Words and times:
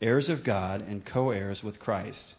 heirs 0.00 0.28
of 0.28 0.44
God 0.44 0.82
and 0.82 1.04
co 1.04 1.30
heirs 1.30 1.62
with 1.62 1.78
Christ, 1.78 2.34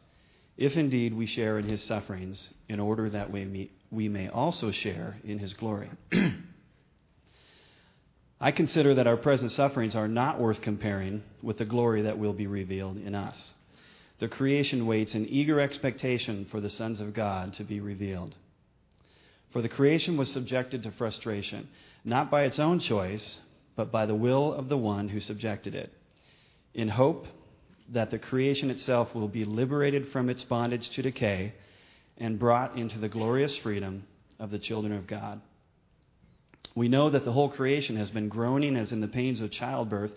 if 0.57 0.75
indeed 0.75 1.13
we 1.13 1.25
share 1.25 1.57
in 1.57 1.67
His 1.67 1.83
sufferings, 1.83 2.49
in 2.69 2.79
order 2.79 3.09
that 3.09 3.31
we 3.31 3.69
may 3.91 4.29
also 4.29 4.71
share 4.71 5.17
in 5.23 5.39
His 5.39 5.53
glory. 5.53 5.89
I 8.39 8.51
consider 8.51 8.95
that 8.95 9.07
our 9.07 9.17
present 9.17 9.51
sufferings 9.53 9.95
are 9.95 10.07
not 10.07 10.39
worth 10.39 10.61
comparing 10.61 11.23
with 11.41 11.57
the 11.57 11.65
glory 11.65 12.03
that 12.03 12.19
will 12.19 12.33
be 12.33 12.47
revealed 12.47 12.97
in 12.97 13.15
us. 13.15 13.53
The 14.19 14.27
creation 14.27 14.85
waits 14.85 15.15
in 15.15 15.25
eager 15.27 15.59
expectation 15.59 16.45
for 16.51 16.61
the 16.61 16.69
sons 16.69 16.99
of 16.99 17.13
God 17.13 17.53
to 17.55 17.63
be 17.63 17.79
revealed. 17.79 18.35
For 19.51 19.61
the 19.61 19.69
creation 19.69 20.17
was 20.17 20.31
subjected 20.31 20.83
to 20.83 20.91
frustration, 20.91 21.69
not 22.03 22.29
by 22.29 22.43
its 22.43 22.59
own 22.59 22.79
choice, 22.79 23.37
but 23.75 23.91
by 23.91 24.05
the 24.05 24.15
will 24.15 24.53
of 24.53 24.69
the 24.69 24.77
one 24.77 25.09
who 25.09 25.19
subjected 25.19 25.75
it, 25.75 25.93
in 26.73 26.89
hope 26.89 27.27
that 27.89 28.11
the 28.11 28.19
creation 28.19 28.69
itself 28.71 29.13
will 29.13 29.27
be 29.27 29.45
liberated 29.45 30.09
from 30.09 30.29
its 30.29 30.43
bondage 30.43 30.89
to 30.89 31.01
decay 31.01 31.53
and 32.17 32.39
brought 32.39 32.77
into 32.77 32.97
the 32.97 33.09
glorious 33.09 33.55
freedom 33.57 34.03
of 34.39 34.51
the 34.51 34.59
children 34.59 34.93
of 34.93 35.07
God. 35.07 35.41
We 36.73 36.87
know 36.87 37.09
that 37.09 37.25
the 37.25 37.31
whole 37.31 37.49
creation 37.49 37.95
has 37.97 38.09
been 38.09 38.27
groaning 38.27 38.75
as 38.75 38.91
in 38.91 39.01
the 39.01 39.07
pains 39.07 39.39
of 39.39 39.51
childbirth 39.51 40.11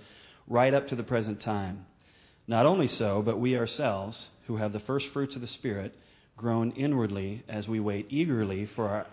right 0.46 0.72
up 0.72 0.88
to 0.88 0.96
the 0.96 1.02
present 1.02 1.40
time. 1.40 1.86
Not 2.46 2.66
only 2.66 2.88
so, 2.88 3.22
but 3.22 3.38
we 3.38 3.56
ourselves, 3.56 4.28
who 4.46 4.56
have 4.56 4.72
the 4.72 4.80
first 4.80 5.08
fruits 5.12 5.34
of 5.34 5.42
the 5.42 5.46
Spirit, 5.46 5.94
groan 6.36 6.72
inwardly 6.72 7.44
as 7.48 7.68
we 7.68 7.78
wait 7.78 8.06
eagerly 8.10 8.64
for 8.64 8.88
our 8.88 9.06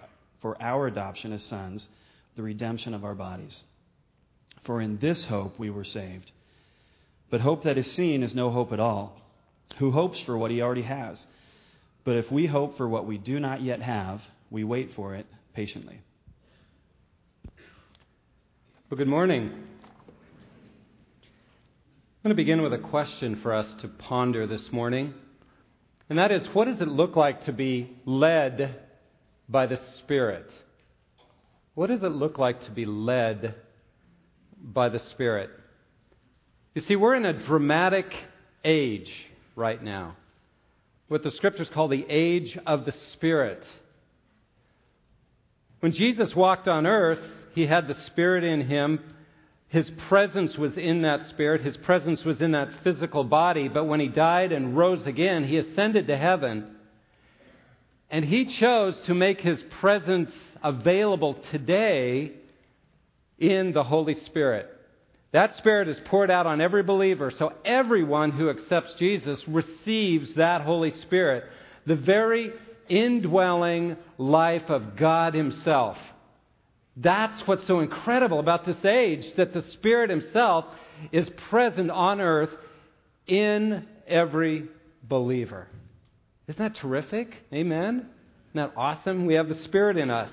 for 0.45 0.61
our 0.61 0.85
adoption 0.85 1.33
as 1.33 1.41
sons, 1.41 1.87
the 2.35 2.43
redemption 2.43 2.93
of 2.93 3.03
our 3.03 3.15
bodies. 3.15 3.63
For 4.63 4.79
in 4.79 4.99
this 4.99 5.25
hope 5.25 5.57
we 5.57 5.71
were 5.71 5.83
saved. 5.83 6.31
But 7.35 7.41
hope 7.41 7.63
that 7.63 7.77
is 7.77 7.91
seen 7.91 8.23
is 8.23 8.33
no 8.33 8.49
hope 8.49 8.71
at 8.71 8.79
all. 8.79 9.19
Who 9.79 9.91
hopes 9.91 10.21
for 10.21 10.37
what 10.37 10.51
he 10.51 10.61
already 10.61 10.83
has? 10.83 11.27
But 12.05 12.15
if 12.15 12.31
we 12.31 12.47
hope 12.47 12.77
for 12.77 12.87
what 12.87 13.05
we 13.05 13.17
do 13.17 13.41
not 13.41 13.61
yet 13.61 13.81
have, 13.81 14.21
we 14.49 14.63
wait 14.63 14.93
for 14.95 15.15
it 15.15 15.25
patiently. 15.53 15.99
Well, 18.89 18.97
good 18.97 19.09
morning. 19.09 19.51
I'm 19.51 19.59
going 22.23 22.29
to 22.29 22.35
begin 22.35 22.61
with 22.61 22.71
a 22.71 22.77
question 22.77 23.41
for 23.41 23.53
us 23.53 23.67
to 23.81 23.89
ponder 23.89 24.47
this 24.47 24.71
morning. 24.71 25.13
And 26.09 26.17
that 26.17 26.31
is 26.31 26.47
what 26.53 26.69
does 26.69 26.79
it 26.79 26.87
look 26.87 27.17
like 27.17 27.43
to 27.47 27.51
be 27.51 27.97
led 28.05 28.79
by 29.49 29.65
the 29.65 29.81
Spirit. 29.97 30.49
What 31.73 31.87
does 31.87 32.01
it 32.01 32.13
look 32.13 32.37
like 32.37 32.63
to 32.63 32.71
be 32.71 32.85
led 32.85 33.55
by 34.57 34.87
the 34.87 34.99
Spirit? 34.99 35.49
You 36.75 36.81
see, 36.81 36.97
we're 36.97 37.15
in 37.15 37.25
a 37.25 37.31
dramatic 37.31 38.13
age 38.65 39.09
right 39.55 39.81
now. 39.81 40.17
What 41.07 41.23
the 41.23 41.31
scriptures 41.31 41.69
call 41.73 41.87
the 41.87 42.05
age 42.09 42.57
of 42.67 42.83
the 42.83 42.91
Spirit. 43.13 43.63
When 45.79 45.93
Jesus 45.93 46.35
walked 46.35 46.67
on 46.67 46.85
earth, 46.85 47.21
he 47.53 47.65
had 47.65 47.87
the 47.87 47.93
Spirit 47.93 48.43
in 48.43 48.67
him. 48.67 48.99
His 49.69 49.89
presence 50.09 50.57
was 50.57 50.73
in 50.75 51.03
that 51.03 51.27
Spirit. 51.29 51.61
His 51.61 51.77
presence 51.77 52.25
was 52.25 52.41
in 52.41 52.51
that 52.51 52.83
physical 52.83 53.23
body. 53.23 53.69
But 53.69 53.85
when 53.85 54.01
he 54.01 54.09
died 54.09 54.51
and 54.51 54.75
rose 54.77 55.07
again, 55.07 55.45
he 55.45 55.57
ascended 55.57 56.07
to 56.07 56.17
heaven. 56.17 56.75
And 58.09 58.25
he 58.25 58.53
chose 58.57 58.99
to 59.05 59.13
make 59.13 59.39
his 59.39 59.63
presence 59.79 60.31
available 60.61 61.37
today 61.51 62.33
in 63.39 63.71
the 63.71 63.83
Holy 63.83 64.19
Spirit. 64.25 64.74
That 65.35 65.57
Spirit 65.57 65.89
is 65.89 65.97
poured 66.05 66.31
out 66.31 66.47
on 66.47 66.61
every 66.61 66.81
believer, 66.81 67.29
so 67.37 67.51
everyone 67.65 68.31
who 68.31 68.49
accepts 68.49 68.93
Jesus 68.97 69.37
receives 69.49 70.33
that 70.35 70.61
Holy 70.61 70.91
Spirit, 71.01 71.43
the 71.85 71.97
very 71.97 72.53
indwelling 72.87 73.97
life 74.17 74.69
of 74.69 74.95
God 74.95 75.33
Himself. 75.33 75.97
That's 76.95 77.45
what's 77.45 77.67
so 77.67 77.81
incredible 77.81 78.39
about 78.39 78.65
this 78.65 78.85
age, 78.85 79.25
that 79.35 79.53
the 79.53 79.63
Spirit 79.73 80.09
Himself 80.09 80.67
is 81.11 81.27
present 81.49 81.91
on 81.91 82.21
earth 82.21 82.51
in 83.27 83.85
every 84.07 84.69
believer. 85.03 85.67
Isn't 86.47 86.59
that 86.59 86.79
terrific? 86.79 87.35
Amen? 87.51 88.07
Isn't 88.51 88.53
that 88.53 88.71
awesome? 88.77 89.25
We 89.25 89.33
have 89.33 89.49
the 89.49 89.61
Spirit 89.63 89.97
in 89.97 90.09
us. 90.09 90.31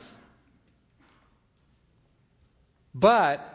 But 2.95 3.52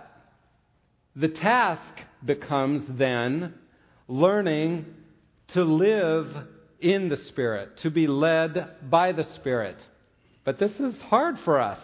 the 1.20 1.28
task 1.28 1.82
becomes 2.24 2.84
then 2.98 3.54
learning 4.08 4.86
to 5.50 5.64
live 5.64 6.28
in 6.80 7.10
the 7.10 7.18
Spirit, 7.18 7.78
to 7.82 7.90
be 7.90 8.08
led 8.08 8.90
by 8.90 9.12
the 9.12 9.26
Spirit. 9.36 9.78
But 10.46 10.60
this 10.60 10.72
is 10.80 10.94
hard 11.02 11.38
for 11.44 11.60
us 11.60 11.80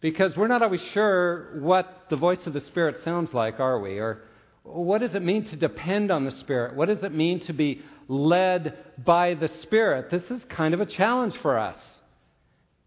because 0.00 0.36
we're 0.36 0.48
not 0.48 0.62
always 0.62 0.82
sure 0.92 1.60
what 1.60 2.06
the 2.10 2.16
voice 2.16 2.44
of 2.46 2.52
the 2.52 2.60
Spirit 2.62 2.96
sounds 3.04 3.32
like, 3.32 3.60
are 3.60 3.80
we? 3.80 3.98
Or 3.98 4.22
what 4.64 5.00
does 5.00 5.14
it 5.14 5.22
mean 5.22 5.44
to 5.46 5.56
depend 5.56 6.10
on 6.10 6.24
the 6.24 6.32
Spirit? 6.32 6.74
What 6.74 6.88
does 6.88 7.02
it 7.02 7.14
mean 7.14 7.40
to 7.46 7.52
be 7.52 7.82
led 8.10 8.76
by 9.04 9.34
the 9.34 9.48
Spirit. 9.62 10.10
This 10.10 10.36
is 10.36 10.42
kind 10.50 10.74
of 10.74 10.80
a 10.80 10.86
challenge 10.86 11.34
for 11.40 11.58
us. 11.58 11.76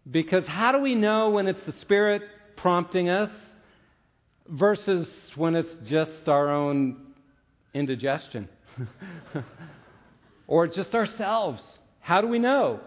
Because 0.08 0.44
how 0.46 0.70
do 0.72 0.80
we 0.80 0.94
know 0.94 1.30
when 1.30 1.48
it's 1.48 1.64
the 1.64 1.72
Spirit 1.80 2.22
prompting 2.56 3.08
us 3.08 3.30
versus 4.48 5.08
when 5.36 5.54
it's 5.54 5.72
just 5.88 6.28
our 6.28 6.50
own 6.50 6.96
indigestion? 7.72 8.48
or 10.46 10.66
just 10.66 10.94
ourselves? 10.94 11.62
How 12.00 12.20
do 12.20 12.28
we 12.28 12.38
know? 12.38 12.80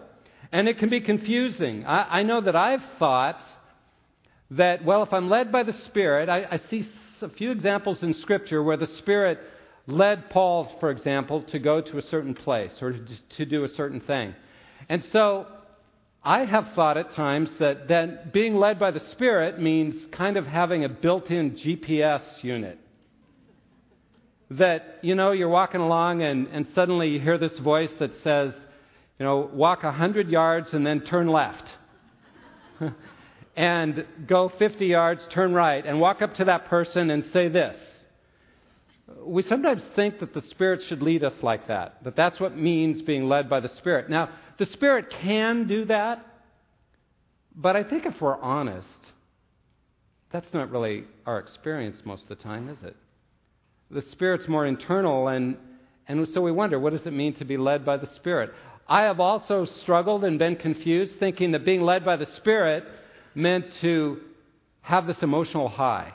And 0.52 0.68
it 0.68 0.78
can 0.78 0.88
be 0.88 1.00
confusing. 1.00 1.84
I, 1.84 2.20
I, 2.20 2.22
know 2.22 2.40
that 2.40 2.56
I've 2.56 2.84
thought 2.98 3.40
that, 4.52 4.84
well, 4.84 5.02
if 5.02 5.12
I'm 5.12 5.28
led 5.28 5.52
by 5.52 5.62
the 5.62 5.74
Spirit, 5.86 6.28
I, 6.28 6.44
I 6.50 6.60
see 6.70 6.88
a 7.20 7.28
few 7.28 7.50
examples 7.50 8.02
in 8.02 8.14
Scripture 8.14 8.62
where 8.62 8.76
the 8.76 8.86
Spirit 8.86 9.38
led 9.86 10.30
Paul, 10.30 10.76
for 10.80 10.90
example, 10.90 11.42
to 11.42 11.58
go 11.58 11.80
to 11.80 11.98
a 11.98 12.02
certain 12.02 12.34
place 12.34 12.72
or 12.80 12.94
to 13.36 13.44
do 13.44 13.64
a 13.64 13.68
certain 13.70 14.00
thing. 14.00 14.34
And 14.88 15.04
so 15.12 15.46
I 16.22 16.44
have 16.44 16.72
thought 16.74 16.96
at 16.96 17.14
times 17.14 17.50
that, 17.58 17.88
that 17.88 18.32
being 18.32 18.56
led 18.56 18.78
by 18.78 18.90
the 18.90 19.00
Spirit 19.12 19.60
means 19.60 19.94
kind 20.12 20.36
of 20.36 20.46
having 20.46 20.84
a 20.84 20.88
built 20.88 21.30
in 21.30 21.52
GPS 21.52 22.22
unit. 22.42 22.78
That, 24.50 24.98
you 25.02 25.14
know, 25.14 25.32
you're 25.32 25.48
walking 25.48 25.80
along 25.80 26.22
and, 26.22 26.48
and 26.48 26.66
suddenly 26.74 27.08
you 27.08 27.20
hear 27.20 27.38
this 27.38 27.56
voice 27.58 27.90
that 28.00 28.12
says, 28.22 28.52
you 29.18 29.24
know, 29.24 29.50
walk 29.52 29.82
100 29.82 30.28
yards 30.28 30.68
and 30.72 30.86
then 30.86 31.00
turn 31.02 31.28
left. 31.28 31.64
and 33.56 34.06
go 34.26 34.50
50 34.58 34.86
yards, 34.86 35.20
turn 35.32 35.52
right, 35.52 35.84
and 35.84 36.00
walk 36.00 36.22
up 36.22 36.34
to 36.36 36.44
that 36.44 36.66
person 36.66 37.10
and 37.10 37.24
say 37.32 37.48
this 37.48 37.76
we 39.24 39.42
sometimes 39.42 39.82
think 39.96 40.20
that 40.20 40.34
the 40.34 40.42
Spirit 40.50 40.82
should 40.88 41.02
lead 41.02 41.24
us 41.24 41.32
like 41.42 41.68
that, 41.68 42.02
that 42.04 42.16
that's 42.16 42.38
what 42.40 42.56
means 42.56 43.02
being 43.02 43.28
led 43.28 43.48
by 43.48 43.60
the 43.60 43.68
Spirit. 43.76 44.10
Now, 44.10 44.30
the 44.58 44.66
Spirit 44.66 45.10
can 45.10 45.66
do 45.66 45.84
that, 45.86 46.24
but 47.54 47.76
I 47.76 47.84
think 47.84 48.06
if 48.06 48.20
we're 48.20 48.40
honest, 48.40 48.86
that's 50.30 50.52
not 50.52 50.70
really 50.70 51.04
our 51.26 51.38
experience 51.38 52.00
most 52.04 52.24
of 52.24 52.28
the 52.28 52.36
time, 52.36 52.68
is 52.68 52.78
it? 52.82 52.96
The 53.90 54.02
Spirit's 54.02 54.46
more 54.48 54.66
internal, 54.66 55.28
and, 55.28 55.56
and 56.06 56.28
so 56.34 56.40
we 56.40 56.52
wonder 56.52 56.78
what 56.78 56.92
does 56.92 57.06
it 57.06 57.12
mean 57.12 57.34
to 57.34 57.44
be 57.44 57.56
led 57.56 57.84
by 57.84 57.96
the 57.96 58.08
Spirit? 58.16 58.52
I 58.86 59.02
have 59.02 59.20
also 59.20 59.64
struggled 59.64 60.24
and 60.24 60.38
been 60.38 60.56
confused 60.56 61.14
thinking 61.18 61.52
that 61.52 61.64
being 61.64 61.82
led 61.82 62.04
by 62.04 62.16
the 62.16 62.26
Spirit 62.36 62.84
meant 63.34 63.66
to 63.80 64.20
have 64.82 65.06
this 65.06 65.18
emotional 65.22 65.68
high 65.68 66.12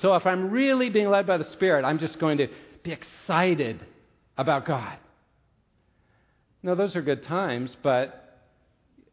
so 0.00 0.14
if 0.14 0.26
I'm 0.26 0.50
really 0.50 0.88
being 0.88 1.08
led 1.08 1.26
by 1.26 1.36
the 1.36 1.50
Spirit, 1.52 1.84
I'm 1.84 1.98
just 1.98 2.18
going 2.18 2.38
to 2.38 2.48
be 2.82 2.92
excited 2.92 3.80
about 4.38 4.66
God. 4.66 4.96
No, 6.62 6.74
those 6.74 6.94
are 6.94 7.02
good 7.02 7.24
times, 7.24 7.74
but 7.82 8.20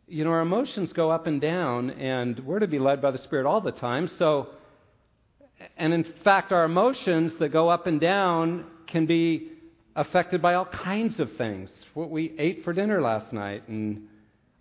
you 0.08 0.24
know, 0.24 0.32
our 0.32 0.42
emotions 0.42 0.92
go 0.94 1.12
up 1.12 1.28
and 1.28 1.40
down, 1.42 1.90
and 1.92 2.40
we're 2.46 2.60
to 2.60 2.68
be 2.68 2.80
led 2.80 3.02
by 3.02 3.12
the 3.12 3.18
Spirit 3.20 3.46
all 3.46 3.62
the 3.62 3.72
time. 3.72 4.10
So, 4.20 4.50
and 5.78 5.94
in 5.94 6.06
fact, 6.24 6.52
our 6.52 6.64
emotions 6.64 7.34
that 7.40 7.50
go 7.50 7.70
up 7.70 7.88
and 7.88 8.00
down 8.00 8.66
can 8.88 9.06
be 9.06 9.52
affected 9.96 10.42
by 10.42 10.54
all 10.54 10.66
kinds 10.66 11.20
of 11.20 11.36
things. 11.38 11.70
What 11.94 12.10
we 12.10 12.34
ate 12.38 12.64
for 12.64 12.72
dinner 12.72 13.02
last 13.02 13.34
night 13.34 13.68
and 13.68 14.08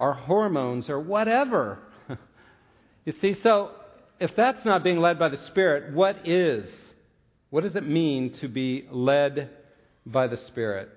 our 0.01 0.15
hormones 0.15 0.89
or 0.89 1.01
whatever. 1.01 1.79
you 3.05 3.15
see, 3.21 3.37
so 3.43 3.71
if 4.19 4.35
that's 4.37 4.65
not 4.65 4.83
being 4.83 4.99
led 4.99 5.19
by 5.19 5.29
the 5.29 5.39
Spirit, 5.49 5.93
what 5.95 6.27
is? 6.27 6.69
What 7.51 7.63
does 7.63 7.77
it 7.77 7.87
mean 7.87 8.35
to 8.41 8.49
be 8.49 8.87
led 8.91 9.51
by 10.05 10.27
the 10.27 10.39
Spirit? 10.49 10.89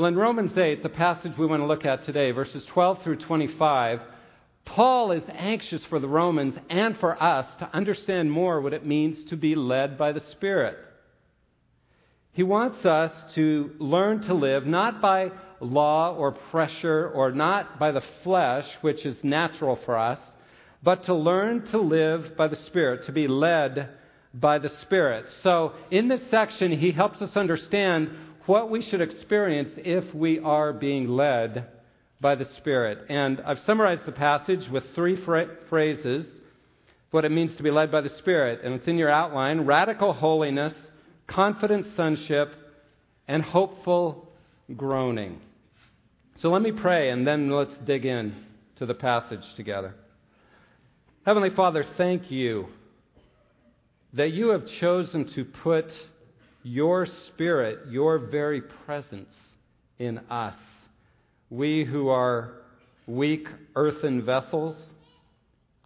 Well, 0.00 0.08
in 0.08 0.16
Romans 0.16 0.56
8, 0.56 0.82
the 0.82 0.88
passage 0.88 1.36
we 1.36 1.44
want 1.44 1.60
to 1.60 1.66
look 1.66 1.84
at 1.84 2.06
today, 2.06 2.30
verses 2.30 2.64
12 2.72 3.02
through 3.02 3.16
25, 3.16 4.00
Paul 4.64 5.12
is 5.12 5.22
anxious 5.28 5.84
for 5.90 5.98
the 5.98 6.08
Romans 6.08 6.54
and 6.70 6.98
for 7.00 7.22
us 7.22 7.44
to 7.58 7.68
understand 7.76 8.32
more 8.32 8.62
what 8.62 8.72
it 8.72 8.86
means 8.86 9.22
to 9.28 9.36
be 9.36 9.54
led 9.54 9.98
by 9.98 10.12
the 10.12 10.20
Spirit. 10.20 10.78
He 12.32 12.42
wants 12.42 12.82
us 12.86 13.12
to 13.34 13.72
learn 13.78 14.22
to 14.22 14.32
live 14.32 14.64
not 14.64 15.02
by 15.02 15.32
law 15.60 16.14
or 16.14 16.32
pressure 16.32 17.10
or 17.10 17.30
not 17.30 17.78
by 17.78 17.92
the 17.92 18.02
flesh, 18.24 18.64
which 18.80 19.04
is 19.04 19.18
natural 19.22 19.78
for 19.84 19.98
us, 19.98 20.18
but 20.82 21.04
to 21.04 21.14
learn 21.14 21.66
to 21.72 21.78
live 21.78 22.38
by 22.38 22.48
the 22.48 22.56
Spirit, 22.56 23.04
to 23.04 23.12
be 23.12 23.28
led 23.28 23.90
by 24.32 24.58
the 24.58 24.70
Spirit. 24.80 25.26
So, 25.42 25.74
in 25.90 26.08
this 26.08 26.22
section, 26.30 26.72
he 26.78 26.92
helps 26.92 27.20
us 27.20 27.36
understand 27.36 28.08
what 28.46 28.70
we 28.70 28.82
should 28.82 29.00
experience 29.00 29.70
if 29.76 30.14
we 30.14 30.38
are 30.38 30.72
being 30.72 31.08
led 31.08 31.66
by 32.20 32.34
the 32.34 32.46
Spirit. 32.56 33.06
And 33.08 33.40
I've 33.40 33.60
summarized 33.60 34.06
the 34.06 34.12
passage 34.12 34.68
with 34.70 34.84
three 34.94 35.22
phrases 35.68 36.26
what 37.10 37.24
it 37.24 37.30
means 37.30 37.56
to 37.56 37.62
be 37.62 37.70
led 37.70 37.90
by 37.90 38.00
the 38.02 38.10
Spirit. 38.18 38.60
And 38.62 38.74
it's 38.74 38.86
in 38.86 38.98
your 38.98 39.10
outline 39.10 39.62
radical 39.62 40.12
holiness, 40.12 40.74
confident 41.26 41.86
sonship, 41.96 42.52
and 43.26 43.42
hopeful 43.42 44.28
groaning. 44.76 45.40
So 46.40 46.50
let 46.50 46.62
me 46.62 46.72
pray 46.72 47.10
and 47.10 47.26
then 47.26 47.50
let's 47.50 47.76
dig 47.84 48.04
in 48.04 48.34
to 48.76 48.86
the 48.86 48.94
passage 48.94 49.44
together. 49.56 49.94
Heavenly 51.26 51.50
Father, 51.50 51.84
thank 51.96 52.30
you 52.30 52.66
that 54.14 54.32
you 54.32 54.48
have 54.48 54.66
chosen 54.80 55.28
to 55.34 55.44
put 55.44 55.86
your 56.62 57.06
Spirit, 57.26 57.90
your 57.90 58.18
very 58.18 58.60
presence 58.60 59.34
in 59.98 60.18
us. 60.30 60.56
We 61.48 61.84
who 61.84 62.08
are 62.08 62.52
weak 63.06 63.46
earthen 63.74 64.24
vessels, 64.24 64.76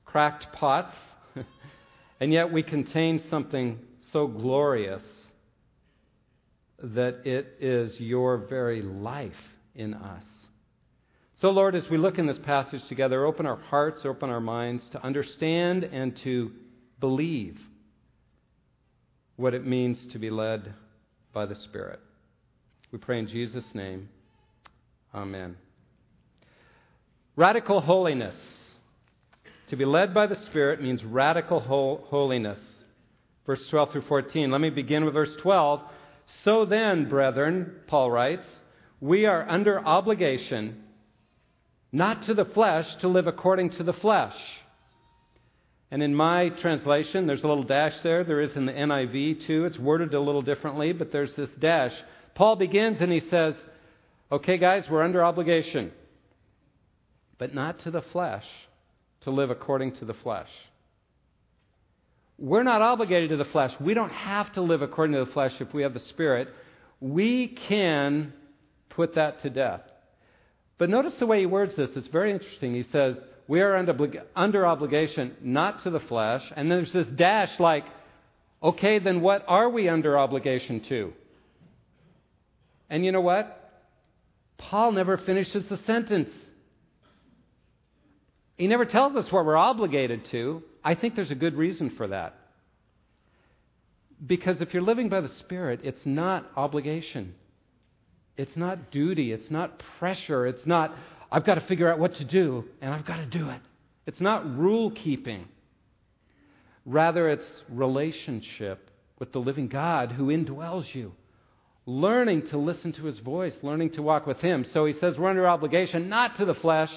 cracked 0.05 0.53
pots, 0.53 0.95
and 2.21 2.33
yet 2.33 2.53
we 2.53 2.63
contain 2.63 3.23
something 3.31 3.79
so 4.13 4.27
glorious 4.27 5.03
that 6.83 7.27
it 7.27 7.57
is 7.61 7.99
your 7.99 8.37
very 8.37 8.83
life 8.83 9.33
in 9.75 9.95
us. 9.95 10.25
So, 11.41 11.51
Lord, 11.51 11.75
as 11.75 11.89
we 11.91 11.99
look 11.99 12.19
in 12.19 12.27
this 12.27 12.39
passage 12.45 12.83
together, 12.89 13.25
open 13.25 13.47
our 13.47 13.57
hearts, 13.57 14.03
open 14.05 14.31
our 14.31 14.41
minds 14.41 14.89
to 14.93 15.03
understand 15.05 15.85
and 15.85 16.17
to 16.25 16.53
believe 17.01 17.59
what 19.37 19.55
it 19.55 19.67
means 19.67 19.99
to 20.13 20.19
be 20.19 20.31
led 20.31 20.75
by 21.33 21.47
the 21.47 21.57
Spirit. 21.57 22.01
We 22.93 22.99
pray 22.99 23.19
in 23.19 23.27
Jesus' 23.27 23.65
name. 23.75 24.09
Amen. 25.15 25.57
Radical 27.37 27.81
holiness. 27.81 28.37
To 29.71 29.77
be 29.77 29.85
led 29.85 30.15
by 30.15 30.27
the 30.27 30.41
Spirit 30.47 30.83
means 30.83 31.03
radical 31.03 31.61
holiness. 31.61 32.61
Verse 33.47 33.67
12 33.71 33.93
through 33.93 34.05
14. 34.09 34.51
Let 34.51 34.61
me 34.61 34.71
begin 34.71 35.05
with 35.05 35.15
verse 35.15 35.35
12. 35.41 35.81
So 36.45 36.65
then, 36.65 37.09
brethren, 37.09 37.73
Paul 37.87 38.11
writes, 38.11 38.47
we 39.01 39.27
are 39.27 39.49
under 39.49 39.85
obligation, 39.85 40.83
not 41.93 42.27
to 42.27 42.35
the 42.35 42.47
flesh, 42.47 42.87
to 43.01 43.09
live 43.09 43.27
according 43.27 43.71
to 43.71 43.83
the 43.83 43.93
flesh. 43.93 44.37
And 45.95 46.03
in 46.03 46.13
my 46.13 46.49
translation, 46.49 47.29
there's 47.29 47.45
a 47.45 47.47
little 47.47 47.63
dash 47.63 47.93
there. 48.03 48.25
There 48.25 48.41
is 48.41 48.51
in 48.57 48.67
the 48.67 48.73
NIV 48.73 49.47
too. 49.47 49.65
It's 49.65 49.79
worded 49.79 50.13
a 50.13 50.19
little 50.19 50.43
differently, 50.43 50.93
but 50.93 51.13
there's 51.13 51.33
this 51.37 51.51
dash. 51.61 51.93
Paul 52.35 52.57
begins 52.57 52.97
and 53.01 53.13
he 53.13 53.21
says, 53.31 53.55
Okay, 54.33 54.59
guys, 54.59 54.87
we're 54.91 55.05
under 55.05 55.25
obligation, 55.25 55.93
but 57.39 57.55
not 57.55 57.79
to 57.85 57.93
the 57.93 58.03
flesh, 58.11 58.43
to 59.21 59.31
live 59.31 59.51
according 59.51 59.95
to 59.99 60.05
the 60.05 60.15
flesh. 60.15 60.49
We're 62.41 62.65
not 62.65 62.83
obligated 62.83 63.31
to 63.31 63.37
the 63.37 63.45
flesh. 63.45 63.71
We 63.79 63.95
don't 63.95 64.11
have 64.11 64.53
to 64.55 64.63
live 64.63 64.83
according 64.83 65.15
to 65.15 65.25
the 65.25 65.31
flesh 65.31 65.53
if 65.61 65.73
we 65.73 65.85
have 65.85 65.95
the 65.95 66.01
Spirit. 66.01 66.49
We 66.99 67.57
can 67.69 68.33
put 68.91 69.15
that 69.15 69.43
to 69.43 69.49
death. 69.49 69.83
But 70.77 70.91
notice 70.91 71.15
the 71.21 71.27
way 71.27 71.39
he 71.39 71.47
words 71.47 71.77
this. 71.77 71.91
It's 71.95 72.09
very 72.09 72.33
interesting. 72.33 72.75
He 72.75 72.83
says, 72.91 73.17
We 73.47 73.61
are 73.61 73.77
under, 73.77 73.95
under 74.35 74.67
obligation 74.67 75.37
not 75.43 75.83
to 75.85 75.91
the 75.91 76.01
flesh. 76.01 76.43
And 76.57 76.71
there's 76.71 76.93
this 76.93 77.07
dash 77.09 77.51
like, 77.59 77.85
okay, 78.63 78.99
then 78.99 79.21
what 79.21 79.45
are 79.47 79.69
we 79.69 79.89
under 79.89 80.19
obligation 80.19 80.83
to? 80.89 81.13
And 82.89 83.05
you 83.05 83.13
know 83.13 83.21
what? 83.21 83.61
Paul 84.57 84.93
never 84.93 85.19
finishes 85.19 85.65
the 85.69 85.79
sentence. 85.87 86.31
He 88.57 88.67
never 88.67 88.85
tells 88.85 89.17
us 89.17 89.31
what 89.31 89.45
we're 89.45 89.57
obligated 89.57 90.27
to. 90.31 90.63
I 90.83 90.95
think 90.95 91.17
there's 91.17 91.31
a 91.31 91.37
good 91.37 91.55
reason 91.55 91.91
for 91.97 92.09
that. 92.09 92.37
Because 94.25 94.61
if 94.61 94.73
you're 94.73 94.83
living 94.83 95.09
by 95.09 95.21
the 95.21 95.29
Spirit, 95.41 95.81
it's 95.83 96.01
not 96.05 96.51
obligation. 96.57 97.35
It's 98.37 98.57
not 98.57 98.91
duty. 98.91 99.33
It's 99.33 99.51
not 99.51 99.83
pressure. 99.99 100.47
It's 100.47 100.67
not, 100.67 100.95
I've 101.35 101.45
got 101.45 101.57
to 101.57 101.63
figure 101.63 101.93
out 101.93 101.99
what 101.99 102.15
to 102.19 102.25
do, 102.25 102.65
and 102.81 102.95
I've 102.95 103.05
got 103.05 103.17
to 103.17 103.27
do 103.27 103.49
it. 103.49 103.61
It's 104.07 104.21
not 104.21 104.57
rule 104.57 104.93
keeping. 104.93 105.49
Rather, 106.87 107.29
it's 107.29 107.45
relationship 107.69 108.89
with 109.19 109.33
the 109.33 109.41
living 109.41 109.67
God 109.67 110.13
who 110.13 110.27
indwells 110.29 110.95
you. 110.95 111.11
Learning 111.87 112.47
to 112.51 112.57
listen 112.57 112.93
to 112.93 113.07
his 113.07 113.19
voice, 113.19 113.53
learning 113.63 113.91
to 113.95 114.03
walk 114.03 114.29
with 114.29 114.39
him. 114.39 114.65
So 114.73 114.87
he 114.87 114.93
says 115.01 115.19
we're 115.19 115.29
under 115.29 115.49
obligation 115.49 116.09
not 116.09 116.37
to 116.37 116.45
the 116.45 116.55
flesh 116.55 116.93